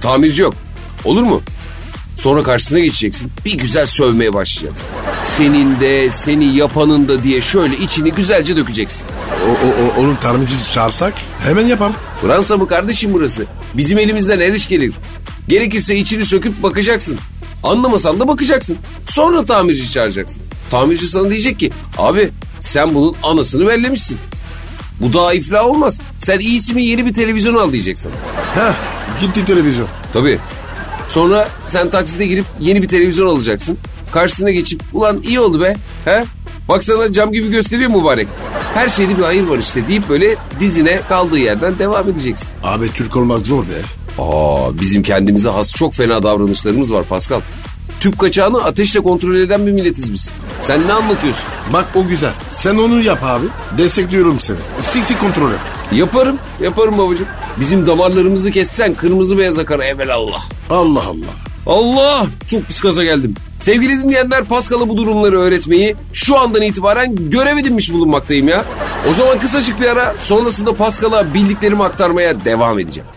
Tamirci 0.00 0.42
yok. 0.42 0.54
Olur 1.04 1.22
mu? 1.22 1.42
Sonra 2.16 2.42
karşısına 2.42 2.78
geçeceksin. 2.78 3.32
Bir 3.44 3.52
güzel 3.58 3.86
sövmeye 3.86 4.34
başlayacaksın. 4.34 4.86
Senin 5.22 5.80
de 5.80 6.10
seni 6.10 6.56
yapanın 6.56 7.08
da 7.08 7.22
diye 7.22 7.40
şöyle 7.40 7.76
içini 7.76 8.12
güzelce 8.12 8.56
dökeceksin. 8.56 9.06
O, 9.46 9.66
o, 9.66 9.68
o, 9.84 10.00
onun 10.00 10.16
tamirci 10.16 10.72
çağırsak 10.72 11.14
hemen 11.42 11.66
yapar. 11.66 11.92
Fransa 12.22 12.56
mı 12.56 12.68
kardeşim 12.68 13.12
burası? 13.12 13.46
Bizim 13.74 13.98
elimizden 13.98 14.40
her 14.40 14.52
iş 14.52 14.68
gelir. 14.68 14.94
Gerekirse 15.48 15.96
içini 15.96 16.26
söküp 16.26 16.62
bakacaksın. 16.62 17.18
Anlamasan 17.62 18.20
da 18.20 18.28
bakacaksın. 18.28 18.78
Sonra 19.10 19.44
tamirci 19.44 19.90
çağıracaksın. 19.92 20.42
Tamirci 20.70 21.06
sana 21.06 21.30
diyecek 21.30 21.58
ki 21.58 21.70
abi 21.98 22.30
sen 22.60 22.94
bunun 22.94 23.16
anasını 23.22 23.66
bellemişsin. 23.66 24.18
Bu 25.00 25.12
daha 25.12 25.32
iflah 25.34 25.66
olmaz. 25.66 26.00
Sen 26.18 26.40
iyisi 26.40 26.74
mi 26.74 26.82
yeni 26.84 27.06
bir 27.06 27.14
televizyon 27.14 27.54
al 27.54 27.72
diyeceksin. 27.72 28.10
Heh 28.54 28.72
gitti 29.20 29.44
televizyon. 29.44 29.86
Tabii. 30.12 30.38
Sonra 31.08 31.48
sen 31.66 31.90
takside 31.90 32.26
girip 32.26 32.44
yeni 32.60 32.82
bir 32.82 32.88
televizyon 32.88 33.26
alacaksın. 33.26 33.78
Karşısına 34.12 34.50
geçip 34.50 34.80
ulan 34.92 35.22
iyi 35.22 35.40
oldu 35.40 35.60
be. 35.60 35.76
He? 36.04 36.24
Baksana 36.68 37.12
cam 37.12 37.32
gibi 37.32 37.50
gösteriyor 37.50 37.90
mübarek. 37.90 38.28
Her 38.74 38.88
şeyde 38.88 39.18
bir 39.18 39.22
hayır 39.22 39.44
var 39.46 39.58
işte 39.58 39.88
deyip 39.88 40.08
böyle 40.08 40.36
dizine 40.60 41.00
kaldığı 41.08 41.38
yerden 41.38 41.78
devam 41.78 42.08
edeceksin. 42.08 42.48
Abi 42.62 42.90
Türk 42.92 43.16
olmak 43.16 43.46
zor 43.46 43.62
be. 43.62 43.82
Aa, 44.22 44.80
bizim 44.80 45.02
kendimize 45.02 45.48
has 45.48 45.72
çok 45.74 45.94
fena 45.94 46.22
davranışlarımız 46.22 46.92
var 46.92 47.04
Pascal. 47.04 47.40
Tüp 48.04 48.18
kaçağını 48.18 48.64
ateşle 48.64 49.00
kontrol 49.00 49.34
eden 49.34 49.66
bir 49.66 49.72
milletiz 49.72 50.12
biz. 50.12 50.32
Sen 50.60 50.88
ne 50.88 50.92
anlatıyorsun? 50.92 51.44
Bak 51.72 51.86
o 51.94 52.06
güzel. 52.06 52.32
Sen 52.50 52.76
onu 52.76 53.00
yap 53.00 53.18
abi. 53.22 53.46
Destekliyorum 53.78 54.40
seni. 54.40 54.56
Sik 54.80 55.04
sik 55.04 55.20
kontrol 55.20 55.50
et. 55.52 55.58
Yaparım, 55.92 56.38
yaparım 56.62 56.98
babacığım. 56.98 57.26
Bizim 57.60 57.86
damarlarımızı 57.86 58.50
kessen 58.50 58.94
kırmızı 58.94 59.38
beyaz 59.38 59.58
akar 59.58 59.80
evelallah. 59.80 60.44
Allah 60.70 61.02
Allah. 61.02 61.34
Allah! 61.66 62.26
Çok 62.50 62.66
pis 62.66 62.80
gaza 62.80 63.04
geldim. 63.04 63.34
Sevgili 63.58 64.02
dinleyenler 64.02 64.44
Pascal'a 64.44 64.88
bu 64.88 64.96
durumları 64.96 65.40
öğretmeyi 65.40 65.96
şu 66.12 66.38
andan 66.38 66.62
itibaren 66.62 67.30
görev 67.30 67.56
edinmiş 67.56 67.92
bulunmaktayım 67.92 68.48
ya. 68.48 68.64
O 69.10 69.14
zaman 69.14 69.38
kısacık 69.38 69.80
bir 69.80 69.86
ara 69.86 70.14
sonrasında 70.18 70.74
Pascal'a 70.74 71.34
bildiklerimi 71.34 71.84
aktarmaya 71.84 72.44
devam 72.44 72.78
edeceğim. 72.78 73.08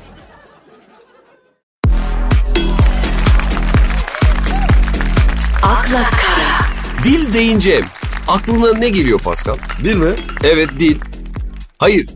Akla 5.63 6.03
kara, 6.03 6.67
Dil 7.03 7.33
deyince 7.33 7.81
aklına 8.27 8.73
ne 8.73 8.89
geliyor 8.89 9.19
Pascal? 9.19 9.55
Değil 9.83 9.95
mi? 9.95 10.11
Evet 10.43 10.69
dil. 10.79 10.95
Hayır. 11.77 12.09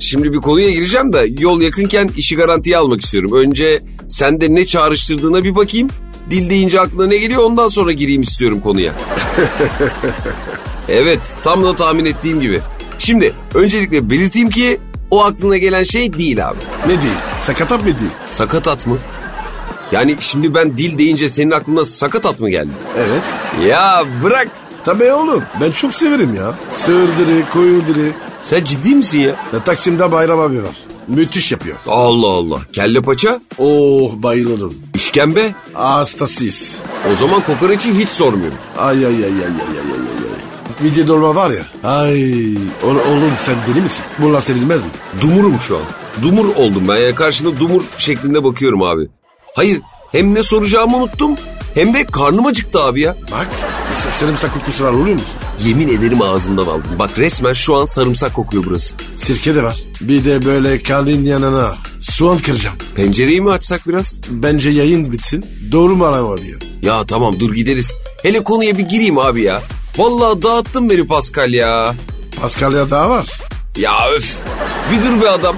Şimdi 0.00 0.32
bir 0.32 0.38
konuya 0.38 0.70
gireceğim 0.70 1.12
de 1.12 1.26
yol 1.38 1.60
yakınken 1.60 2.10
işi 2.16 2.36
garantiye 2.36 2.76
almak 2.76 3.00
istiyorum. 3.00 3.30
Önce 3.34 3.82
sende 4.08 4.54
ne 4.54 4.66
çağrıştırdığına 4.66 5.44
bir 5.44 5.56
bakayım. 5.56 5.88
Dil 6.30 6.50
deyince 6.50 6.80
aklına 6.80 7.06
ne 7.06 7.16
geliyor 7.16 7.42
ondan 7.42 7.68
sonra 7.68 7.92
gireyim 7.92 8.22
istiyorum 8.22 8.60
konuya. 8.60 8.92
evet 10.88 11.34
tam 11.44 11.64
da 11.64 11.76
tahmin 11.76 12.04
ettiğim 12.04 12.40
gibi. 12.40 12.60
Şimdi 12.98 13.32
öncelikle 13.54 14.10
belirteyim 14.10 14.50
ki 14.50 14.80
o 15.10 15.24
aklına 15.24 15.56
gelen 15.56 15.82
şey 15.82 16.12
değil 16.12 16.48
abi. 16.48 16.58
Ne 16.86 17.02
değil? 17.02 17.14
Sakatat 17.40 17.80
mı 17.80 17.86
değil? 17.86 18.10
Sakatat 18.26 18.86
mı? 18.86 18.98
Yani 19.92 20.16
şimdi 20.20 20.54
ben 20.54 20.76
dil 20.78 20.98
deyince 20.98 21.28
senin 21.28 21.50
aklına 21.50 21.84
sakatat 21.84 22.40
mı 22.40 22.50
geldi? 22.50 22.70
Evet. 22.98 23.22
Ya 23.68 24.04
bırak. 24.24 24.48
Tabii 24.84 25.12
oğlum. 25.12 25.42
Ben 25.60 25.70
çok 25.70 25.94
severim 25.94 26.34
ya. 26.34 26.54
Sığır 26.70 27.08
koyun 27.52 27.80
diri. 27.88 28.12
Sen 28.42 28.64
ciddi 28.64 28.94
misin 28.94 29.18
ya? 29.18 29.36
Ya, 29.52 29.64
Taksim'de 29.64 30.12
Bayram 30.12 30.40
abi 30.40 30.62
var. 30.62 30.76
Müthiş 31.08 31.52
yapıyor. 31.52 31.76
Allah 31.86 32.26
Allah. 32.28 32.60
Kelle 32.72 33.02
paça, 33.02 33.40
Oh 33.58 34.12
bayılırım. 34.22 34.74
işkembe. 34.94 35.54
Hastasıyız. 35.72 36.76
O 37.12 37.16
zaman 37.16 37.42
kokoreçi 37.42 37.98
hiç 37.98 38.08
sormuyorum. 38.08 38.58
Ay 38.78 38.96
ay 38.96 39.04
ay 39.06 39.12
ay 39.14 39.16
ay 39.16 39.24
ay 39.24 39.30
ay 39.30 39.42
ay. 39.42 39.96
ay. 40.80 40.84
Midye 40.88 41.08
dolma 41.08 41.34
var 41.34 41.50
ya. 41.50 41.90
Ay 41.90 42.32
o- 42.84 43.10
oğlum 43.10 43.32
sen 43.38 43.54
deli 43.68 43.80
misin? 43.80 44.04
Bunlar 44.18 44.40
sevilmez 44.40 44.82
mi? 44.82 44.88
Dumurum 45.22 45.56
şu 45.68 45.76
an. 45.76 45.82
Dumur 46.22 46.46
oldum 46.56 46.82
ben. 46.88 46.96
Yani 46.96 47.14
karşında 47.14 47.60
dumur 47.60 47.82
şeklinde 47.98 48.44
bakıyorum 48.44 48.82
abi. 48.82 49.08
Hayır 49.56 49.80
hem 50.12 50.34
ne 50.34 50.42
soracağımı 50.42 50.96
unuttum 50.96 51.34
Hem 51.74 51.94
de 51.94 52.06
karnım 52.06 52.46
acıktı 52.46 52.82
abi 52.82 53.00
ya. 53.00 53.16
Bak 53.32 53.48
sarımsak 54.10 54.54
kokusu 54.54 54.84
var 54.84 54.92
oluyor 54.92 55.14
musun? 55.14 55.34
Yemin 55.64 55.88
ederim 55.88 56.22
ağzımdan 56.22 56.62
aldım. 56.62 56.90
Bak 56.98 57.18
resmen 57.18 57.52
şu 57.52 57.76
an 57.76 57.84
sarımsak 57.84 58.34
kokuyor 58.34 58.64
burası. 58.66 58.94
Sirke 59.16 59.54
de 59.54 59.62
var. 59.62 59.76
Bir 60.00 60.24
de 60.24 60.44
böyle 60.44 60.82
kaldığın 60.82 61.24
yanına 61.24 61.76
soğan 62.00 62.38
kıracağım. 62.38 62.76
Pencereyi 62.94 63.40
mi 63.40 63.50
açsak 63.50 63.88
biraz? 63.88 64.18
Bence 64.30 64.70
yayın 64.70 65.12
bitsin. 65.12 65.46
Doğru 65.72 65.96
mu 65.96 66.04
arama 66.04 66.36
diyor. 66.36 66.60
Ya 66.82 67.06
tamam 67.06 67.40
dur 67.40 67.54
gideriz. 67.54 67.92
Hele 68.22 68.44
konuya 68.44 68.78
bir 68.78 68.88
gireyim 68.88 69.18
abi 69.18 69.42
ya. 69.42 69.62
Vallahi 69.96 70.42
dağıttın 70.42 70.90
beni 70.90 71.06
Pascal 71.06 71.52
ya. 71.52 71.94
Paskalya 72.40 72.90
daha 72.90 73.10
var. 73.10 73.26
Ya 73.76 74.10
öf. 74.16 74.42
Bir 74.92 75.02
dur 75.02 75.22
be 75.22 75.30
adam. 75.30 75.56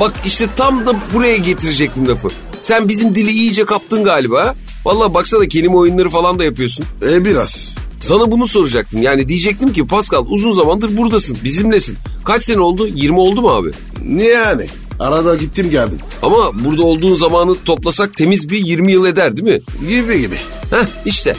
Bak 0.00 0.12
işte 0.26 0.46
tam 0.56 0.86
da 0.86 0.94
buraya 1.14 1.36
getirecektim 1.36 2.08
lafı. 2.08 2.28
Sen 2.64 2.88
bizim 2.88 3.14
dili 3.14 3.30
iyice 3.30 3.64
kaptın 3.64 4.04
galiba. 4.04 4.44
ha? 4.44 4.54
Vallahi 4.84 5.14
baksana 5.14 5.48
kelime 5.48 5.76
oyunları 5.76 6.10
falan 6.10 6.38
da 6.38 6.44
yapıyorsun. 6.44 6.84
E 7.08 7.24
biraz. 7.24 7.74
Sana 8.00 8.30
bunu 8.30 8.48
soracaktım. 8.48 9.02
Yani 9.02 9.28
diyecektim 9.28 9.72
ki 9.72 9.86
Pascal 9.86 10.24
uzun 10.28 10.52
zamandır 10.52 10.96
buradasın. 10.96 11.38
Bizimlesin. 11.44 11.96
Kaç 12.24 12.44
sene 12.44 12.60
oldu? 12.60 12.86
20 12.94 13.18
oldu 13.18 13.42
mu 13.42 13.48
abi? 13.48 13.70
Ne 14.04 14.24
yani? 14.24 14.66
Arada 15.00 15.36
gittim 15.36 15.70
geldim. 15.70 15.98
Ama 16.22 16.64
burada 16.64 16.82
olduğun 16.82 17.14
zamanı 17.14 17.56
toplasak 17.64 18.14
temiz 18.14 18.48
bir 18.50 18.66
20 18.66 18.92
yıl 18.92 19.06
eder 19.06 19.36
değil 19.36 19.48
mi? 19.56 19.60
Gibi 19.88 20.20
gibi. 20.20 20.36
Heh 20.70 20.86
işte. 21.06 21.34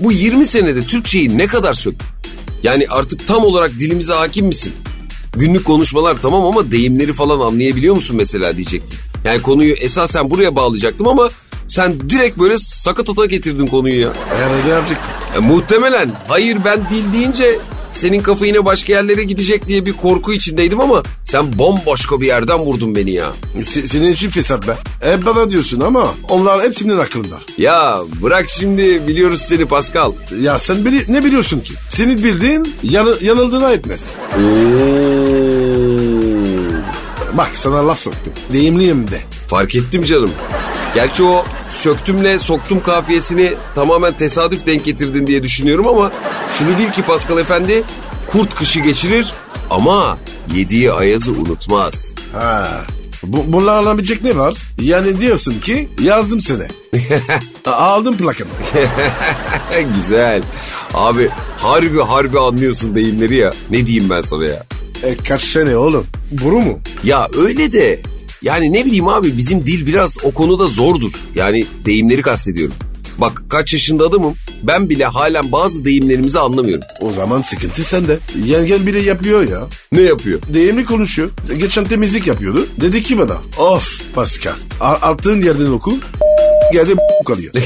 Bu 0.00 0.12
20 0.12 0.46
senede 0.46 0.82
Türkçeyi 0.82 1.38
ne 1.38 1.46
kadar 1.46 1.74
söktün? 1.74 2.08
Yani 2.62 2.86
artık 2.90 3.26
tam 3.26 3.44
olarak 3.44 3.70
dilimize 3.78 4.12
hakim 4.12 4.46
misin? 4.46 4.72
Günlük 5.36 5.64
konuşmalar 5.64 6.20
tamam 6.22 6.42
ama 6.46 6.70
deyimleri 6.70 7.12
falan 7.12 7.40
anlayabiliyor 7.40 7.94
musun 7.94 8.16
mesela 8.16 8.56
diyecektim. 8.56 8.98
Yani 9.24 9.42
konuyu 9.42 9.74
esasen 9.74 10.30
buraya 10.30 10.56
bağlayacaktım 10.56 11.08
ama 11.08 11.28
sen 11.66 12.00
direkt 12.10 12.38
böyle 12.38 12.58
sakatata 12.58 13.26
getirdin 13.26 13.66
konuyu 13.66 14.00
ya. 14.00 14.12
Herhalde 14.38 14.68
yapacaktım. 14.68 15.10
E, 15.36 15.38
muhtemelen 15.38 16.10
hayır 16.28 16.56
ben 16.64 16.80
dil 16.90 17.12
deyince 17.12 17.58
senin 17.92 18.20
kafa 18.20 18.46
yine 18.46 18.64
başka 18.64 18.92
yerlere 18.92 19.22
gidecek 19.22 19.68
diye 19.68 19.86
bir 19.86 19.92
korku 19.92 20.32
içindeydim 20.32 20.80
ama 20.80 21.02
sen 21.24 21.58
bomboşka 21.58 22.20
bir 22.20 22.26
yerden 22.26 22.58
vurdun 22.58 22.94
beni 22.96 23.10
ya. 23.10 23.32
Se- 23.58 23.86
senin 23.86 24.12
için 24.12 24.30
fesat 24.30 24.68
be. 24.68 24.72
Hep 25.00 25.26
bana 25.26 25.50
diyorsun 25.50 25.80
ama 25.80 26.14
onlar 26.28 26.62
hepsinin 26.62 26.98
aklında. 26.98 27.38
Ya 27.58 27.98
bırak 28.22 28.48
şimdi 28.48 29.08
biliyoruz 29.08 29.40
seni 29.42 29.64
Pascal. 29.66 30.12
Ya 30.40 30.58
sen 30.58 30.76
bili- 30.76 31.12
ne 31.12 31.24
biliyorsun 31.24 31.60
ki? 31.60 31.72
Senin 31.88 32.24
bildiğin 32.24 32.74
yanı- 32.82 33.18
yanıldığına 33.22 33.70
etmez. 33.72 34.04
Bak 37.38 37.50
sana 37.54 37.86
laf 37.86 38.00
soktum. 38.00 38.32
Deyimliyim 38.52 39.10
de. 39.10 39.20
Fark 39.48 39.74
ettim 39.74 40.04
canım. 40.04 40.30
Gerçi 40.94 41.22
o 41.22 41.44
söktümle 41.68 42.38
soktum 42.38 42.82
kafiyesini 42.82 43.54
tamamen 43.74 44.16
tesadüf 44.16 44.66
denk 44.66 44.84
getirdin 44.84 45.26
diye 45.26 45.42
düşünüyorum 45.42 45.88
ama 45.88 46.12
şunu 46.58 46.78
bil 46.78 46.92
ki 46.92 47.02
Pascal 47.02 47.38
Efendi 47.38 47.82
kurt 48.26 48.54
kışı 48.54 48.80
geçirir 48.80 49.32
ama 49.70 50.18
yediği 50.54 50.92
ayazı 50.92 51.32
unutmaz. 51.32 52.14
Ha. 52.32 52.68
Bu, 53.22 53.52
bunlarla 53.52 53.88
alabilecek 53.88 54.24
ne 54.24 54.36
var? 54.36 54.54
Yani 54.80 55.20
diyorsun 55.20 55.60
ki 55.60 55.88
yazdım 56.00 56.40
seni. 56.40 56.66
Aldım 57.66 58.16
plakanı. 58.16 58.48
Güzel. 59.96 60.42
Abi 60.94 61.28
harbi 61.56 62.00
harbi 62.00 62.38
anlıyorsun 62.38 62.94
deyimleri 62.94 63.36
ya. 63.36 63.52
Ne 63.70 63.86
diyeyim 63.86 64.10
ben 64.10 64.20
sana 64.20 64.44
ya? 64.44 64.66
E, 65.02 65.16
kaç 65.16 65.42
sene 65.42 65.76
oğlum? 65.76 66.06
Buru 66.30 66.58
mu? 66.60 66.78
Ya 67.04 67.28
öyle 67.38 67.72
de 67.72 68.00
yani 68.42 68.72
ne 68.72 68.84
bileyim 68.84 69.08
abi 69.08 69.36
bizim 69.36 69.66
dil 69.66 69.86
biraz 69.86 70.16
o 70.22 70.30
konuda 70.30 70.66
zordur. 70.66 71.12
Yani 71.34 71.66
deyimleri 71.84 72.22
kastediyorum. 72.22 72.74
Bak 73.18 73.42
kaç 73.48 73.72
yaşında 73.72 74.04
adamım 74.06 74.34
ben 74.62 74.90
bile 74.90 75.04
halen 75.04 75.52
bazı 75.52 75.84
deyimlerimizi 75.84 76.38
anlamıyorum. 76.38 76.84
O 77.00 77.12
zaman 77.12 77.42
sıkıntı 77.42 77.84
sende. 77.84 78.18
Yengen 78.44 78.86
bile 78.86 79.00
yapıyor 79.02 79.48
ya. 79.48 79.66
Ne 79.92 80.00
yapıyor? 80.00 80.40
Deyimli 80.54 80.84
konuşuyor. 80.84 81.30
Geçen 81.58 81.84
temizlik 81.84 82.26
yapıyordu. 82.26 82.66
Dedi 82.80 83.02
ki 83.02 83.18
bana 83.18 83.36
of 83.58 84.02
Pascal 84.14 84.52
a- 84.80 84.86
attığın 84.92 85.42
yerden 85.42 85.66
oku 85.72 85.98
geldi 86.72 86.94
kalıyor. 87.26 87.52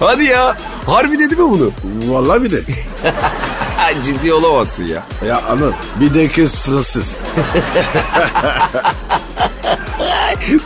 Hadi 0.00 0.24
ya 0.24 0.56
harbi 0.86 1.18
dedi 1.18 1.36
mi 1.36 1.50
bunu? 1.50 1.70
Vallahi 2.06 2.42
bir 2.42 2.50
de. 2.50 2.60
Ciddi 4.04 4.32
olamazsın 4.32 4.86
ya. 4.86 5.06
Ya 5.26 5.42
anıl 5.42 5.72
bir 6.00 6.14
de 6.14 6.28
kız 6.28 6.58
Fransız. 6.58 7.16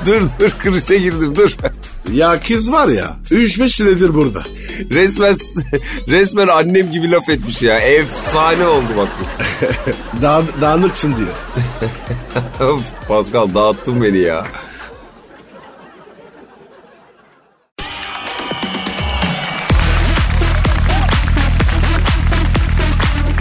dur 0.06 0.22
dur 0.40 0.50
krize 0.58 0.98
girdim 0.98 1.36
dur. 1.36 1.56
Ya 2.12 2.40
kız 2.40 2.72
var 2.72 2.88
ya 2.88 3.16
3-5 3.30 3.68
senedir 3.68 4.14
burada. 4.14 4.42
Resmen 4.90 5.36
resmen 6.08 6.48
annem 6.48 6.92
gibi 6.92 7.10
laf 7.10 7.28
etmiş 7.28 7.62
ya. 7.62 7.78
Efsane 7.78 8.66
oldu 8.66 8.88
bak 8.96 9.08
bu. 9.20 9.24
Dağ, 10.22 10.42
dağınıksın 10.60 11.14
diyor. 11.16 11.36
Pascal 13.08 13.54
dağıttın 13.54 14.02
beni 14.02 14.18
ya. 14.18 14.46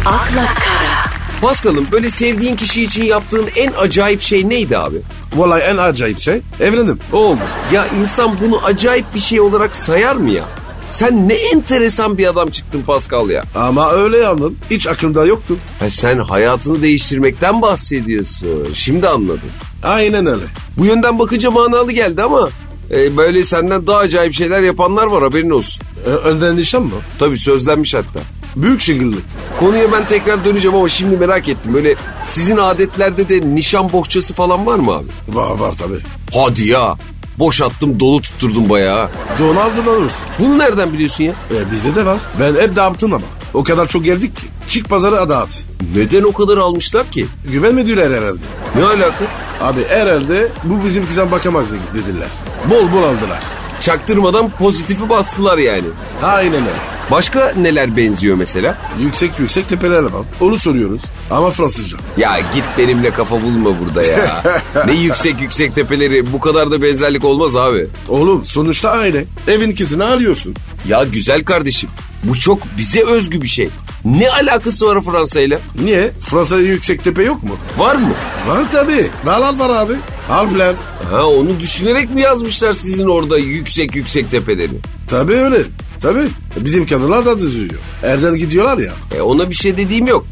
Akla 0.06 0.46
kara, 0.46 1.06
Pascal'ım 1.42 1.88
böyle 1.92 2.10
sevdiğin 2.12 2.56
kişi 2.56 2.84
için 2.84 3.04
yaptığın 3.04 3.48
en 3.56 3.72
acayip 3.78 4.22
şey 4.22 4.50
neydi 4.50 4.78
abi? 4.78 4.98
Vallahi 5.36 5.62
en 5.62 5.78
acayip 5.78 6.20
şey 6.20 6.42
evlendim. 6.60 7.00
O 7.14 7.18
oldu. 7.18 7.40
Ya 7.74 7.88
insan 8.02 8.38
bunu 8.42 8.66
acayip 8.66 9.06
bir 9.16 9.20
şey 9.20 9.42
olarak 9.42 9.76
sayar 9.76 10.16
mı 10.16 10.32
ya? 10.32 10.46
Sen 10.92 11.30
ne 11.30 11.34
enteresan 11.34 12.18
bir 12.18 12.28
adam 12.28 12.50
çıktın 12.50 12.82
Pascal 12.82 13.30
ya. 13.30 13.44
Ama 13.56 13.92
öyle 13.92 14.28
anladım. 14.28 14.58
Hiç 14.72 14.88
aklımda 14.88 15.26
yoktu. 15.26 15.58
Ha 15.80 15.90
sen 15.90 16.18
hayatını 16.20 16.82
değiştirmekten 16.84 17.62
bahsediyorsun. 17.62 18.74
Şimdi 18.74 19.08
anladım. 19.08 19.50
Aynen 19.84 20.26
öyle. 20.26 20.44
Bu 20.78 20.86
yönden 20.86 21.20
bakınca 21.20 21.52
manalı 21.52 21.92
geldi 21.92 22.24
ama 22.24 22.50
e, 22.92 23.18
böyle 23.18 23.44
senden 23.44 23.88
daha 23.88 23.98
acayip 23.98 24.34
şeyler 24.34 24.60
yapanlar 24.62 25.06
var 25.06 25.24
haberin 25.24 25.50
olsun. 25.50 25.84
Ö- 26.06 26.30
önden 26.30 26.58
nişan 26.58 26.82
mı? 26.84 26.92
Tabii 27.20 27.40
sözlenmiş 27.40 27.94
hatta. 27.94 28.20
Büyük 28.56 28.82
şehirlik. 28.82 29.20
Konuya 29.60 29.92
ben 29.92 30.08
tekrar 30.08 30.46
döneceğim 30.46 30.78
ama 30.78 30.90
şimdi 30.90 31.18
merak 31.18 31.50
ettim. 31.50 31.74
Böyle 31.74 31.96
sizin 32.26 32.58
adetlerde 32.58 33.30
de 33.30 33.56
nişan 33.56 33.92
bohçası 33.92 34.34
falan 34.34 34.66
var 34.66 34.76
mı 34.76 34.92
abi? 34.92 35.06
Var 35.30 35.58
var 35.60 35.74
tabii. 35.80 36.00
Hadi 36.34 36.68
ya. 36.68 36.96
Boşattım 37.40 38.00
dolu 38.00 38.22
tutturdum 38.22 38.70
bayağı. 38.70 39.10
Donald'ın 39.40 39.88
alırsın. 39.88 40.22
Bunu 40.40 40.60
nereden 40.60 40.94
biliyorsun 40.94 41.24
ya? 41.24 41.32
E, 41.32 41.72
bizde 41.72 41.96
de 41.96 42.06
var. 42.06 42.18
Ben 42.40 42.56
hep 42.62 42.76
dağıttım 42.76 43.14
ama. 43.14 43.26
O 43.54 43.64
kadar 43.64 43.88
çok 43.88 44.04
geldik 44.06 44.38
ki. 44.38 44.44
Çık 44.70 44.90
pazara 44.90 45.30
dağıt. 45.30 45.50
Neden 45.96 46.24
o 46.24 46.32
kadar 46.34 46.58
almışlar 46.58 47.12
ki? 47.12 47.28
Güvenmediler 47.52 48.12
herhalde. 48.12 48.40
Ne 48.76 48.84
alaka? 48.86 49.26
Abi 49.62 49.80
herhalde 49.90 50.48
bu 50.64 50.86
bizim 50.86 51.06
kızan 51.08 51.32
bakamaz 51.32 51.66
dediler. 51.72 52.28
Bol 52.70 52.92
bol 52.94 53.04
aldılar. 53.04 53.44
Çaktırmadan 53.82 54.50
pozitifi 54.50 55.10
bastılar 55.10 55.58
yani. 55.58 55.88
Aynen 56.24 56.54
öyle. 56.54 56.92
Başka 57.12 57.54
neler 57.58 57.98
benziyor 57.98 58.36
mesela? 58.36 58.78
Yüksek 59.00 59.40
yüksek 59.40 59.70
tepeler 59.70 60.04
var. 60.04 60.26
Onu 60.42 60.60
soruyoruz. 60.60 61.02
Ama 61.32 61.52
Fransızca. 61.52 61.98
Ya 62.18 62.40
git 62.40 62.64
benimle 62.78 63.12
kafa 63.12 63.42
bulma 63.42 63.70
burada 63.80 64.04
ya. 64.04 64.44
ne 64.86 64.94
yüksek 64.94 65.42
yüksek 65.42 65.76
tepeleri 65.76 66.34
bu 66.34 66.40
kadar 66.40 66.72
da 66.72 66.82
benzerlik 66.82 67.26
olmaz 67.26 67.56
abi. 67.56 67.88
Oğlum 68.10 68.46
sonuçta 68.46 68.90
aile. 68.92 69.26
Evin 69.48 69.76
kızını 69.76 70.06
arıyorsun. 70.06 70.56
Ya 70.88 71.04
güzel 71.04 71.44
kardeşim 71.44 71.90
bu 72.24 72.40
çok 72.40 72.60
bize 72.78 73.04
özgü 73.06 73.42
bir 73.42 73.48
şey. 73.48 73.70
Ne 74.06 74.30
alakası 74.32 74.88
var 74.88 75.02
Fransa'yla? 75.02 75.60
Niye? 75.84 76.12
Fransa'da 76.30 76.62
yüksek 76.62 77.04
tepe 77.04 77.24
yok 77.24 77.44
mu? 77.44 77.56
Var 77.78 77.96
mı? 77.96 78.14
Var 78.48 78.66
tabii. 78.72 79.08
Dağlar 79.26 79.60
var 79.60 79.70
abi. 79.70 79.94
Harbiler. 80.28 80.76
Ha 81.12 81.26
onu 81.28 81.60
düşünerek 81.60 82.14
mi 82.14 82.22
yazmışlar 82.22 82.74
sizin 82.74 83.08
orada 83.08 83.38
yüksek 83.38 83.96
yüksek 83.96 84.32
tepeleri? 84.32 84.74
Tabii 85.08 85.34
öyle. 85.36 85.64
Tabii. 86.02 86.28
Bizim 86.58 86.86
kadınlar 86.86 87.26
da 87.26 87.40
düzüyor. 87.40 87.74
Erden 88.04 88.36
gidiyorlar 88.36 88.78
ya. 88.78 88.94
E 89.18 89.22
ona 89.22 89.50
bir 89.50 89.56
şey 89.56 89.78
dediğim 89.78 90.08
yok. 90.08 90.26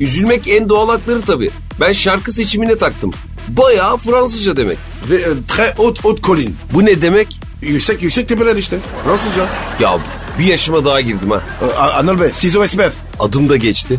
Üzülmek 0.00 0.48
en 0.48 0.68
doğal 0.68 0.88
hakları 0.88 1.20
tabii. 1.22 1.50
Ben 1.80 1.92
şarkı 1.92 2.32
seçimine 2.32 2.78
taktım. 2.78 3.12
Bayağı 3.48 3.96
Fransızca 3.96 4.56
demek. 4.56 4.78
Ve 5.10 5.16
e, 5.16 5.28
très 5.48 5.76
haute 5.76 6.00
haute 6.02 6.22
colline. 6.22 6.50
Bu 6.72 6.84
ne 6.84 7.02
demek? 7.02 7.40
Yüksek 7.62 8.02
yüksek 8.02 8.28
tepeler 8.28 8.56
işte. 8.56 8.78
Fransızca. 9.04 9.46
Ya 9.80 9.98
bir 10.38 10.44
yaşıma 10.44 10.84
daha 10.84 11.00
girdim 11.00 11.30
ha. 11.30 11.42
E, 11.62 11.78
A- 11.78 11.92
Anıl 11.98 12.20
Bey, 12.20 12.28
siz 12.32 12.56
o 12.56 12.64
esmer. 12.64 12.92
Adım 13.20 13.48
da 13.48 13.56
geçti. 13.56 13.98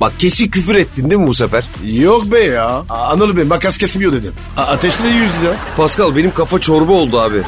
Bak 0.00 0.12
kesin 0.18 0.50
küfür 0.50 0.74
ettin 0.74 1.10
değil 1.10 1.20
mi 1.20 1.26
bu 1.26 1.34
sefer? 1.34 1.64
Yok 1.84 2.24
be 2.32 2.40
ya. 2.40 2.82
Anıl 2.88 3.36
Bey 3.36 3.44
makas 3.44 3.78
kesmiyor 3.78 4.12
dedim. 4.12 4.32
A- 4.56 4.62
ateşle 4.62 5.08
yüz 5.08 5.34
ya. 5.34 5.50
Pascal 5.76 6.16
benim 6.16 6.34
kafa 6.34 6.60
çorba 6.60 6.92
oldu 6.92 7.20
abi. 7.20 7.42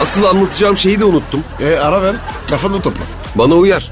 Asıl 0.00 0.24
anlatacağım 0.24 0.76
şeyi 0.76 1.00
de 1.00 1.04
unuttum. 1.04 1.40
E 1.60 1.76
ara 1.76 2.02
ver. 2.02 2.14
Kafanı 2.50 2.82
topla. 2.82 3.04
Bana 3.34 3.54
uyar. 3.54 3.90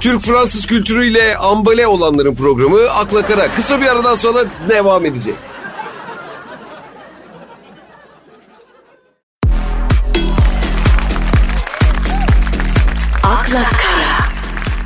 Türk-Fransız 0.00 0.66
kültürüyle 0.66 1.36
ambale 1.36 1.86
olanların 1.86 2.34
programı 2.34 2.90
Akla 2.90 3.22
Kara. 3.26 3.54
Kısa 3.54 3.80
bir 3.80 3.86
aradan 3.86 4.14
sonra 4.14 4.38
devam 4.68 5.06
edecek. 5.06 5.34
akla 13.22 13.62
kara, 13.80 14.07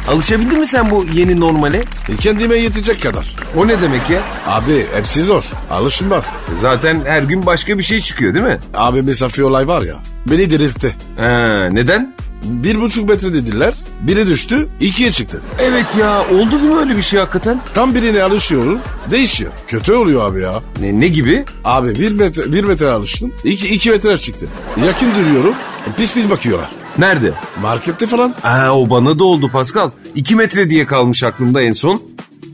Alışabildin 0.09 0.59
mi 0.61 0.67
sen 0.67 0.91
bu 0.91 1.07
yeni 1.15 1.41
normale? 1.41 1.79
E, 2.09 2.17
kendime 2.21 2.57
yetecek 2.59 3.03
kadar. 3.03 3.37
O 3.57 3.69
ne 3.69 3.83
demek 3.83 4.11
ya? 4.11 4.21
Abi 4.47 4.87
hepsi 4.95 5.23
zor. 5.23 5.45
Alışılmaz. 5.71 6.33
Zaten 6.57 7.01
her 7.07 7.23
gün 7.23 7.47
başka 7.47 7.79
bir 7.79 7.83
şey 7.83 8.01
çıkıyor 8.01 8.35
değil 8.35 8.45
mi? 8.45 8.61
Abi 8.75 9.03
mesafe 9.03 9.45
olay 9.45 9.69
var 9.69 9.83
ya. 9.83 9.95
Beni 10.27 10.51
delirtti. 10.51 10.97
Ha, 11.17 11.69
neden? 11.73 12.15
Bir 12.45 12.81
buçuk 12.81 13.09
metre 13.09 13.35
dediler. 13.35 13.75
Biri 14.01 14.27
düştü. 14.27 14.69
ikiye 14.81 15.13
çıktı. 15.13 15.41
Evet 15.59 15.97
ya 16.01 16.21
oldu 16.31 16.59
mi 16.59 16.77
öyle 16.77 16.97
bir 16.97 17.03
şey 17.03 17.21
hakikaten? 17.21 17.61
Tam 17.75 17.95
birine 17.95 18.23
alışıyorum. 18.23 18.79
Değişiyor. 19.11 19.53
Kötü 19.69 19.93
oluyor 19.93 20.31
abi 20.33 20.41
ya. 20.41 20.53
Ne, 20.81 21.01
ne 21.01 21.09
gibi? 21.09 21.45
Abi 21.65 21.99
bir 21.99 22.13
metre, 22.13 22.53
bir 22.53 22.65
metre 22.65 22.87
alıştım. 22.91 23.33
İki, 23.45 23.75
iki 23.75 23.91
metre 23.91 24.17
çıktı. 24.17 24.47
Yakın 24.87 25.11
duruyorum. 25.15 25.55
Pis 25.97 26.15
pis 26.15 26.31
bakıyorlar. 26.31 26.71
Nerede? 26.99 27.33
Markette 27.63 28.07
falan. 28.07 28.35
Aa, 28.45 28.71
o 28.71 28.91
bana 28.91 29.19
da 29.19 29.25
oldu 29.25 29.49
Pascal. 29.49 29.91
2 30.15 30.37
metre 30.37 30.71
diye 30.71 30.87
kalmış 30.87 31.23
aklımda 31.23 31.63
en 31.63 31.73
son. 31.73 32.03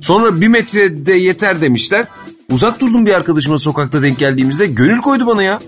Sonra 0.01 0.40
1 0.40 0.48
metre 0.48 1.07
de 1.07 1.12
yeter 1.12 1.62
demişler. 1.62 2.07
Uzak 2.53 2.81
durdum 2.81 3.07
bir 3.07 3.14
arkadaşıma 3.14 3.59
sokakta 3.59 4.03
denk 4.03 4.18
geldiğimizde. 4.18 4.66
Gönül 4.66 5.01
koydu 5.01 5.27
bana 5.27 5.42
ya. 5.42 5.59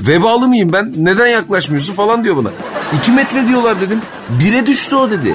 Vebalı 0.00 0.48
mıyım 0.48 0.72
ben? 0.72 0.92
Neden 0.96 1.26
yaklaşmıyorsun 1.26 1.94
falan 1.94 2.24
diyor 2.24 2.36
bana. 2.36 2.50
2 2.98 3.10
metre 3.12 3.48
diyorlar 3.48 3.80
dedim. 3.80 4.00
1'e 4.40 4.66
düştü 4.66 4.96
o 4.96 5.10
dedi. 5.10 5.34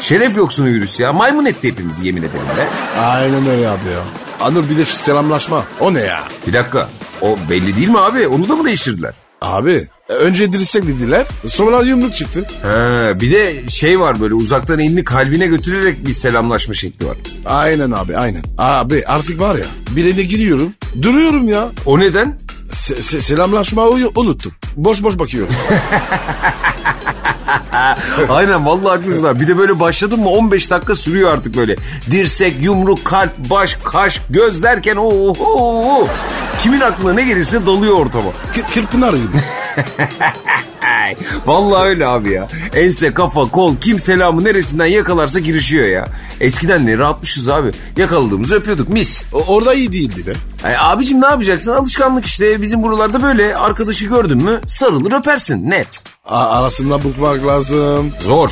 Şeref 0.00 0.36
yoksunu 0.36 0.66
virüs 0.66 1.00
ya. 1.00 1.12
Maymun 1.12 1.44
etti 1.44 1.68
hepimizi 1.68 2.06
yemin 2.06 2.22
ederim 2.22 2.46
be. 2.58 2.68
Aynen 3.00 3.46
öyle 3.46 3.68
abi 3.68 3.88
ya. 3.94 4.02
Anır 4.40 4.70
bir 4.70 4.78
de 4.78 4.84
selamlaşma. 4.84 5.64
O 5.80 5.94
ne 5.94 6.00
ya? 6.00 6.22
Bir 6.46 6.52
dakika. 6.52 6.88
O 7.20 7.38
belli 7.50 7.76
değil 7.76 7.88
mi 7.88 7.98
abi? 7.98 8.28
Onu 8.28 8.48
da 8.48 8.56
mı 8.56 8.64
değiştirdiler? 8.64 9.14
Abi 9.42 9.88
önce 10.08 10.52
dirsek 10.52 10.86
dediler. 10.86 11.26
Sonra 11.46 11.82
yumruk 11.82 12.14
çıktı. 12.14 12.46
Ha, 12.62 13.20
bir 13.20 13.32
de 13.32 13.68
şey 13.68 14.00
var 14.00 14.20
böyle 14.20 14.34
uzaktan 14.34 14.78
elini 14.78 15.04
kalbine 15.04 15.46
götürerek 15.46 16.06
bir 16.06 16.12
selamlaşma 16.12 16.74
şekli 16.74 17.06
var. 17.06 17.16
Aynen 17.46 17.90
abi 17.90 18.16
aynen. 18.16 18.42
Abi 18.58 19.04
artık 19.06 19.40
var 19.40 19.54
ya 19.56 19.64
birine 19.90 20.22
gidiyorum. 20.22 20.74
Duruyorum 21.02 21.48
ya. 21.48 21.68
O 21.86 21.98
neden? 22.00 22.38
Se- 22.72 22.96
se- 23.02 23.20
selamlaşmayı 23.20 24.10
unuttum. 24.16 24.52
Boş 24.76 25.02
boş 25.02 25.18
bakıyorum. 25.18 25.54
Aynen 28.28 28.66
vallahi 28.66 28.88
haklısın 28.96 29.24
ha. 29.24 29.40
Bir 29.40 29.48
de 29.48 29.58
böyle 29.58 29.80
başladın 29.80 30.20
mı 30.20 30.28
15 30.28 30.70
dakika 30.70 30.94
sürüyor 30.94 31.32
artık 31.34 31.56
böyle. 31.56 31.76
Dirsek, 32.10 32.54
yumruk, 32.62 33.04
kalp, 33.04 33.38
baş, 33.38 33.78
kaş, 33.84 34.20
göz 34.30 34.62
derken 34.62 34.96
oho. 34.96 36.08
Kimin 36.58 36.80
aklına 36.80 37.12
ne 37.12 37.22
gelirse 37.24 37.66
dalıyor 37.66 37.96
ortama. 37.98 38.30
Kır- 38.54 38.74
Kırpınar 38.74 39.12
gibi. 39.14 39.42
Vallahi 41.46 41.88
öyle 41.88 42.06
abi 42.06 42.30
ya. 42.32 42.46
Ense, 42.74 43.14
kafa, 43.14 43.44
kol 43.44 43.76
kim 43.76 44.00
selamı 44.00 44.44
neresinden 44.44 44.86
yakalarsa 44.86 45.38
girişiyor 45.38 45.88
ya. 45.88 46.08
Eskiden 46.40 46.86
ne 46.86 46.98
rahatmışız 46.98 47.48
abi. 47.48 47.70
Yakaladığımızı 47.96 48.54
öpüyorduk 48.54 48.88
mis. 48.88 49.24
O- 49.32 49.44
orada 49.54 49.74
iyi 49.74 49.92
değildi 49.92 50.26
be. 50.26 50.32
Ay, 50.64 50.74
abicim 50.78 51.20
ne 51.20 51.26
yapacaksın? 51.26 51.72
Alışkanlık 51.72 52.26
işte. 52.26 52.62
Bizim 52.62 52.82
buralarda 52.82 53.22
böyle 53.22 53.56
arkadaşı 53.56 54.06
gördün 54.06 54.42
mü 54.42 54.60
sarılır 54.66 55.12
öpersin 55.12 55.70
net. 55.70 56.04
A- 56.26 56.46
arasında 56.48 57.04
bakmak 57.04 57.46
lazım. 57.46 58.12
Zor. 58.20 58.50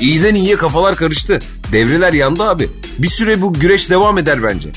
İyiden 0.00 0.34
iyiye 0.34 0.56
kafalar 0.56 0.96
karıştı. 0.96 1.38
Devreler 1.72 2.12
yandı 2.12 2.42
abi. 2.44 2.70
Bir 2.98 3.08
süre 3.08 3.42
bu 3.42 3.52
güreş 3.54 3.90
devam 3.90 4.18
eder 4.18 4.42
bence. 4.42 4.68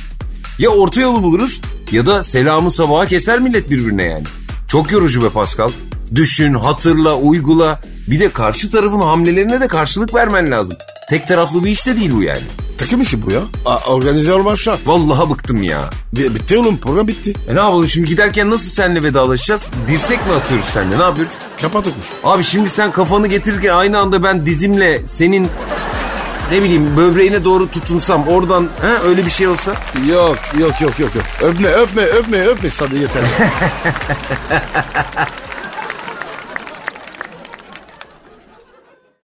Ya 0.60 0.70
orta 0.70 1.02
yolu 1.02 1.24
buluruz 1.24 1.62
ya 1.92 2.06
da 2.06 2.24
selamı 2.24 2.72
sabaha 2.72 3.06
keser 3.06 3.40
millet 3.40 3.70
birbirine 3.70 4.04
yani. 4.04 4.24
Çok 4.68 4.92
yorucu 4.92 5.24
be 5.24 5.30
Pascal. 5.30 5.70
Düşün, 6.16 6.54
hatırla, 6.54 7.16
uygula. 7.16 7.82
Bir 8.08 8.20
de 8.20 8.30
karşı 8.30 8.72
tarafın 8.72 9.00
hamlelerine 9.02 9.62
de 9.62 9.68
karşılık 9.68 10.14
vermen 10.14 10.52
lazım. 10.52 10.78
Tek 11.10 11.28
taraflı 11.28 11.64
bir 11.64 11.70
iş 11.70 11.88
de 11.88 11.96
değil 12.00 12.12
bu 12.16 12.24
yani. 12.24 12.42
Takım 12.78 13.02
işi 13.02 13.26
bu 13.26 13.32
ya. 13.32 13.40
A- 13.66 13.92
organize 13.94 14.34
olmak 14.34 14.58
şart. 14.58 14.80
Vallahi 14.88 15.30
bıktım 15.30 15.64
ya. 15.64 15.90
Bi- 16.16 16.36
bitti 16.36 16.58
oğlum 16.58 16.78
program 16.78 17.08
bitti. 17.08 17.34
E 17.50 17.56
ne 17.56 17.60
yapalım 17.60 17.88
şimdi 17.88 18.08
giderken 18.10 18.52
nasıl 18.52 18.70
seninle 18.70 19.04
vedalaşacağız? 19.04 19.66
Dirsek 19.88 20.28
mi 20.28 20.34
atıyoruz 20.34 20.66
seninle 20.66 21.00
ne 21.00 21.04
yapıyoruz? 21.04 21.34
Kapat 21.62 21.88
okuş. 21.88 22.06
Abi 22.24 22.44
şimdi 22.44 22.70
sen 22.70 22.92
kafanı 22.92 23.28
getirirken 23.28 23.74
aynı 23.74 24.00
anda 24.00 24.24
ben 24.24 24.46
dizimle 24.46 25.02
senin 25.06 25.48
ne 26.52 26.62
bileyim 26.64 26.98
böbreğine 26.98 27.46
doğru 27.46 27.72
tutunsam 27.72 28.28
oradan 28.28 28.64
ha, 28.82 28.88
öyle 29.06 29.26
bir 29.26 29.32
şey 29.32 29.48
olsa. 29.48 29.72
Yok 30.10 30.38
yok 30.60 30.82
yok 30.82 31.00
yok. 31.00 31.16
yok. 31.16 31.26
Öpme 31.42 31.68
öpme 31.68 32.02
öpme 32.04 32.48
öpme 32.48 32.70
sana 32.70 32.94
yeter. 32.94 33.24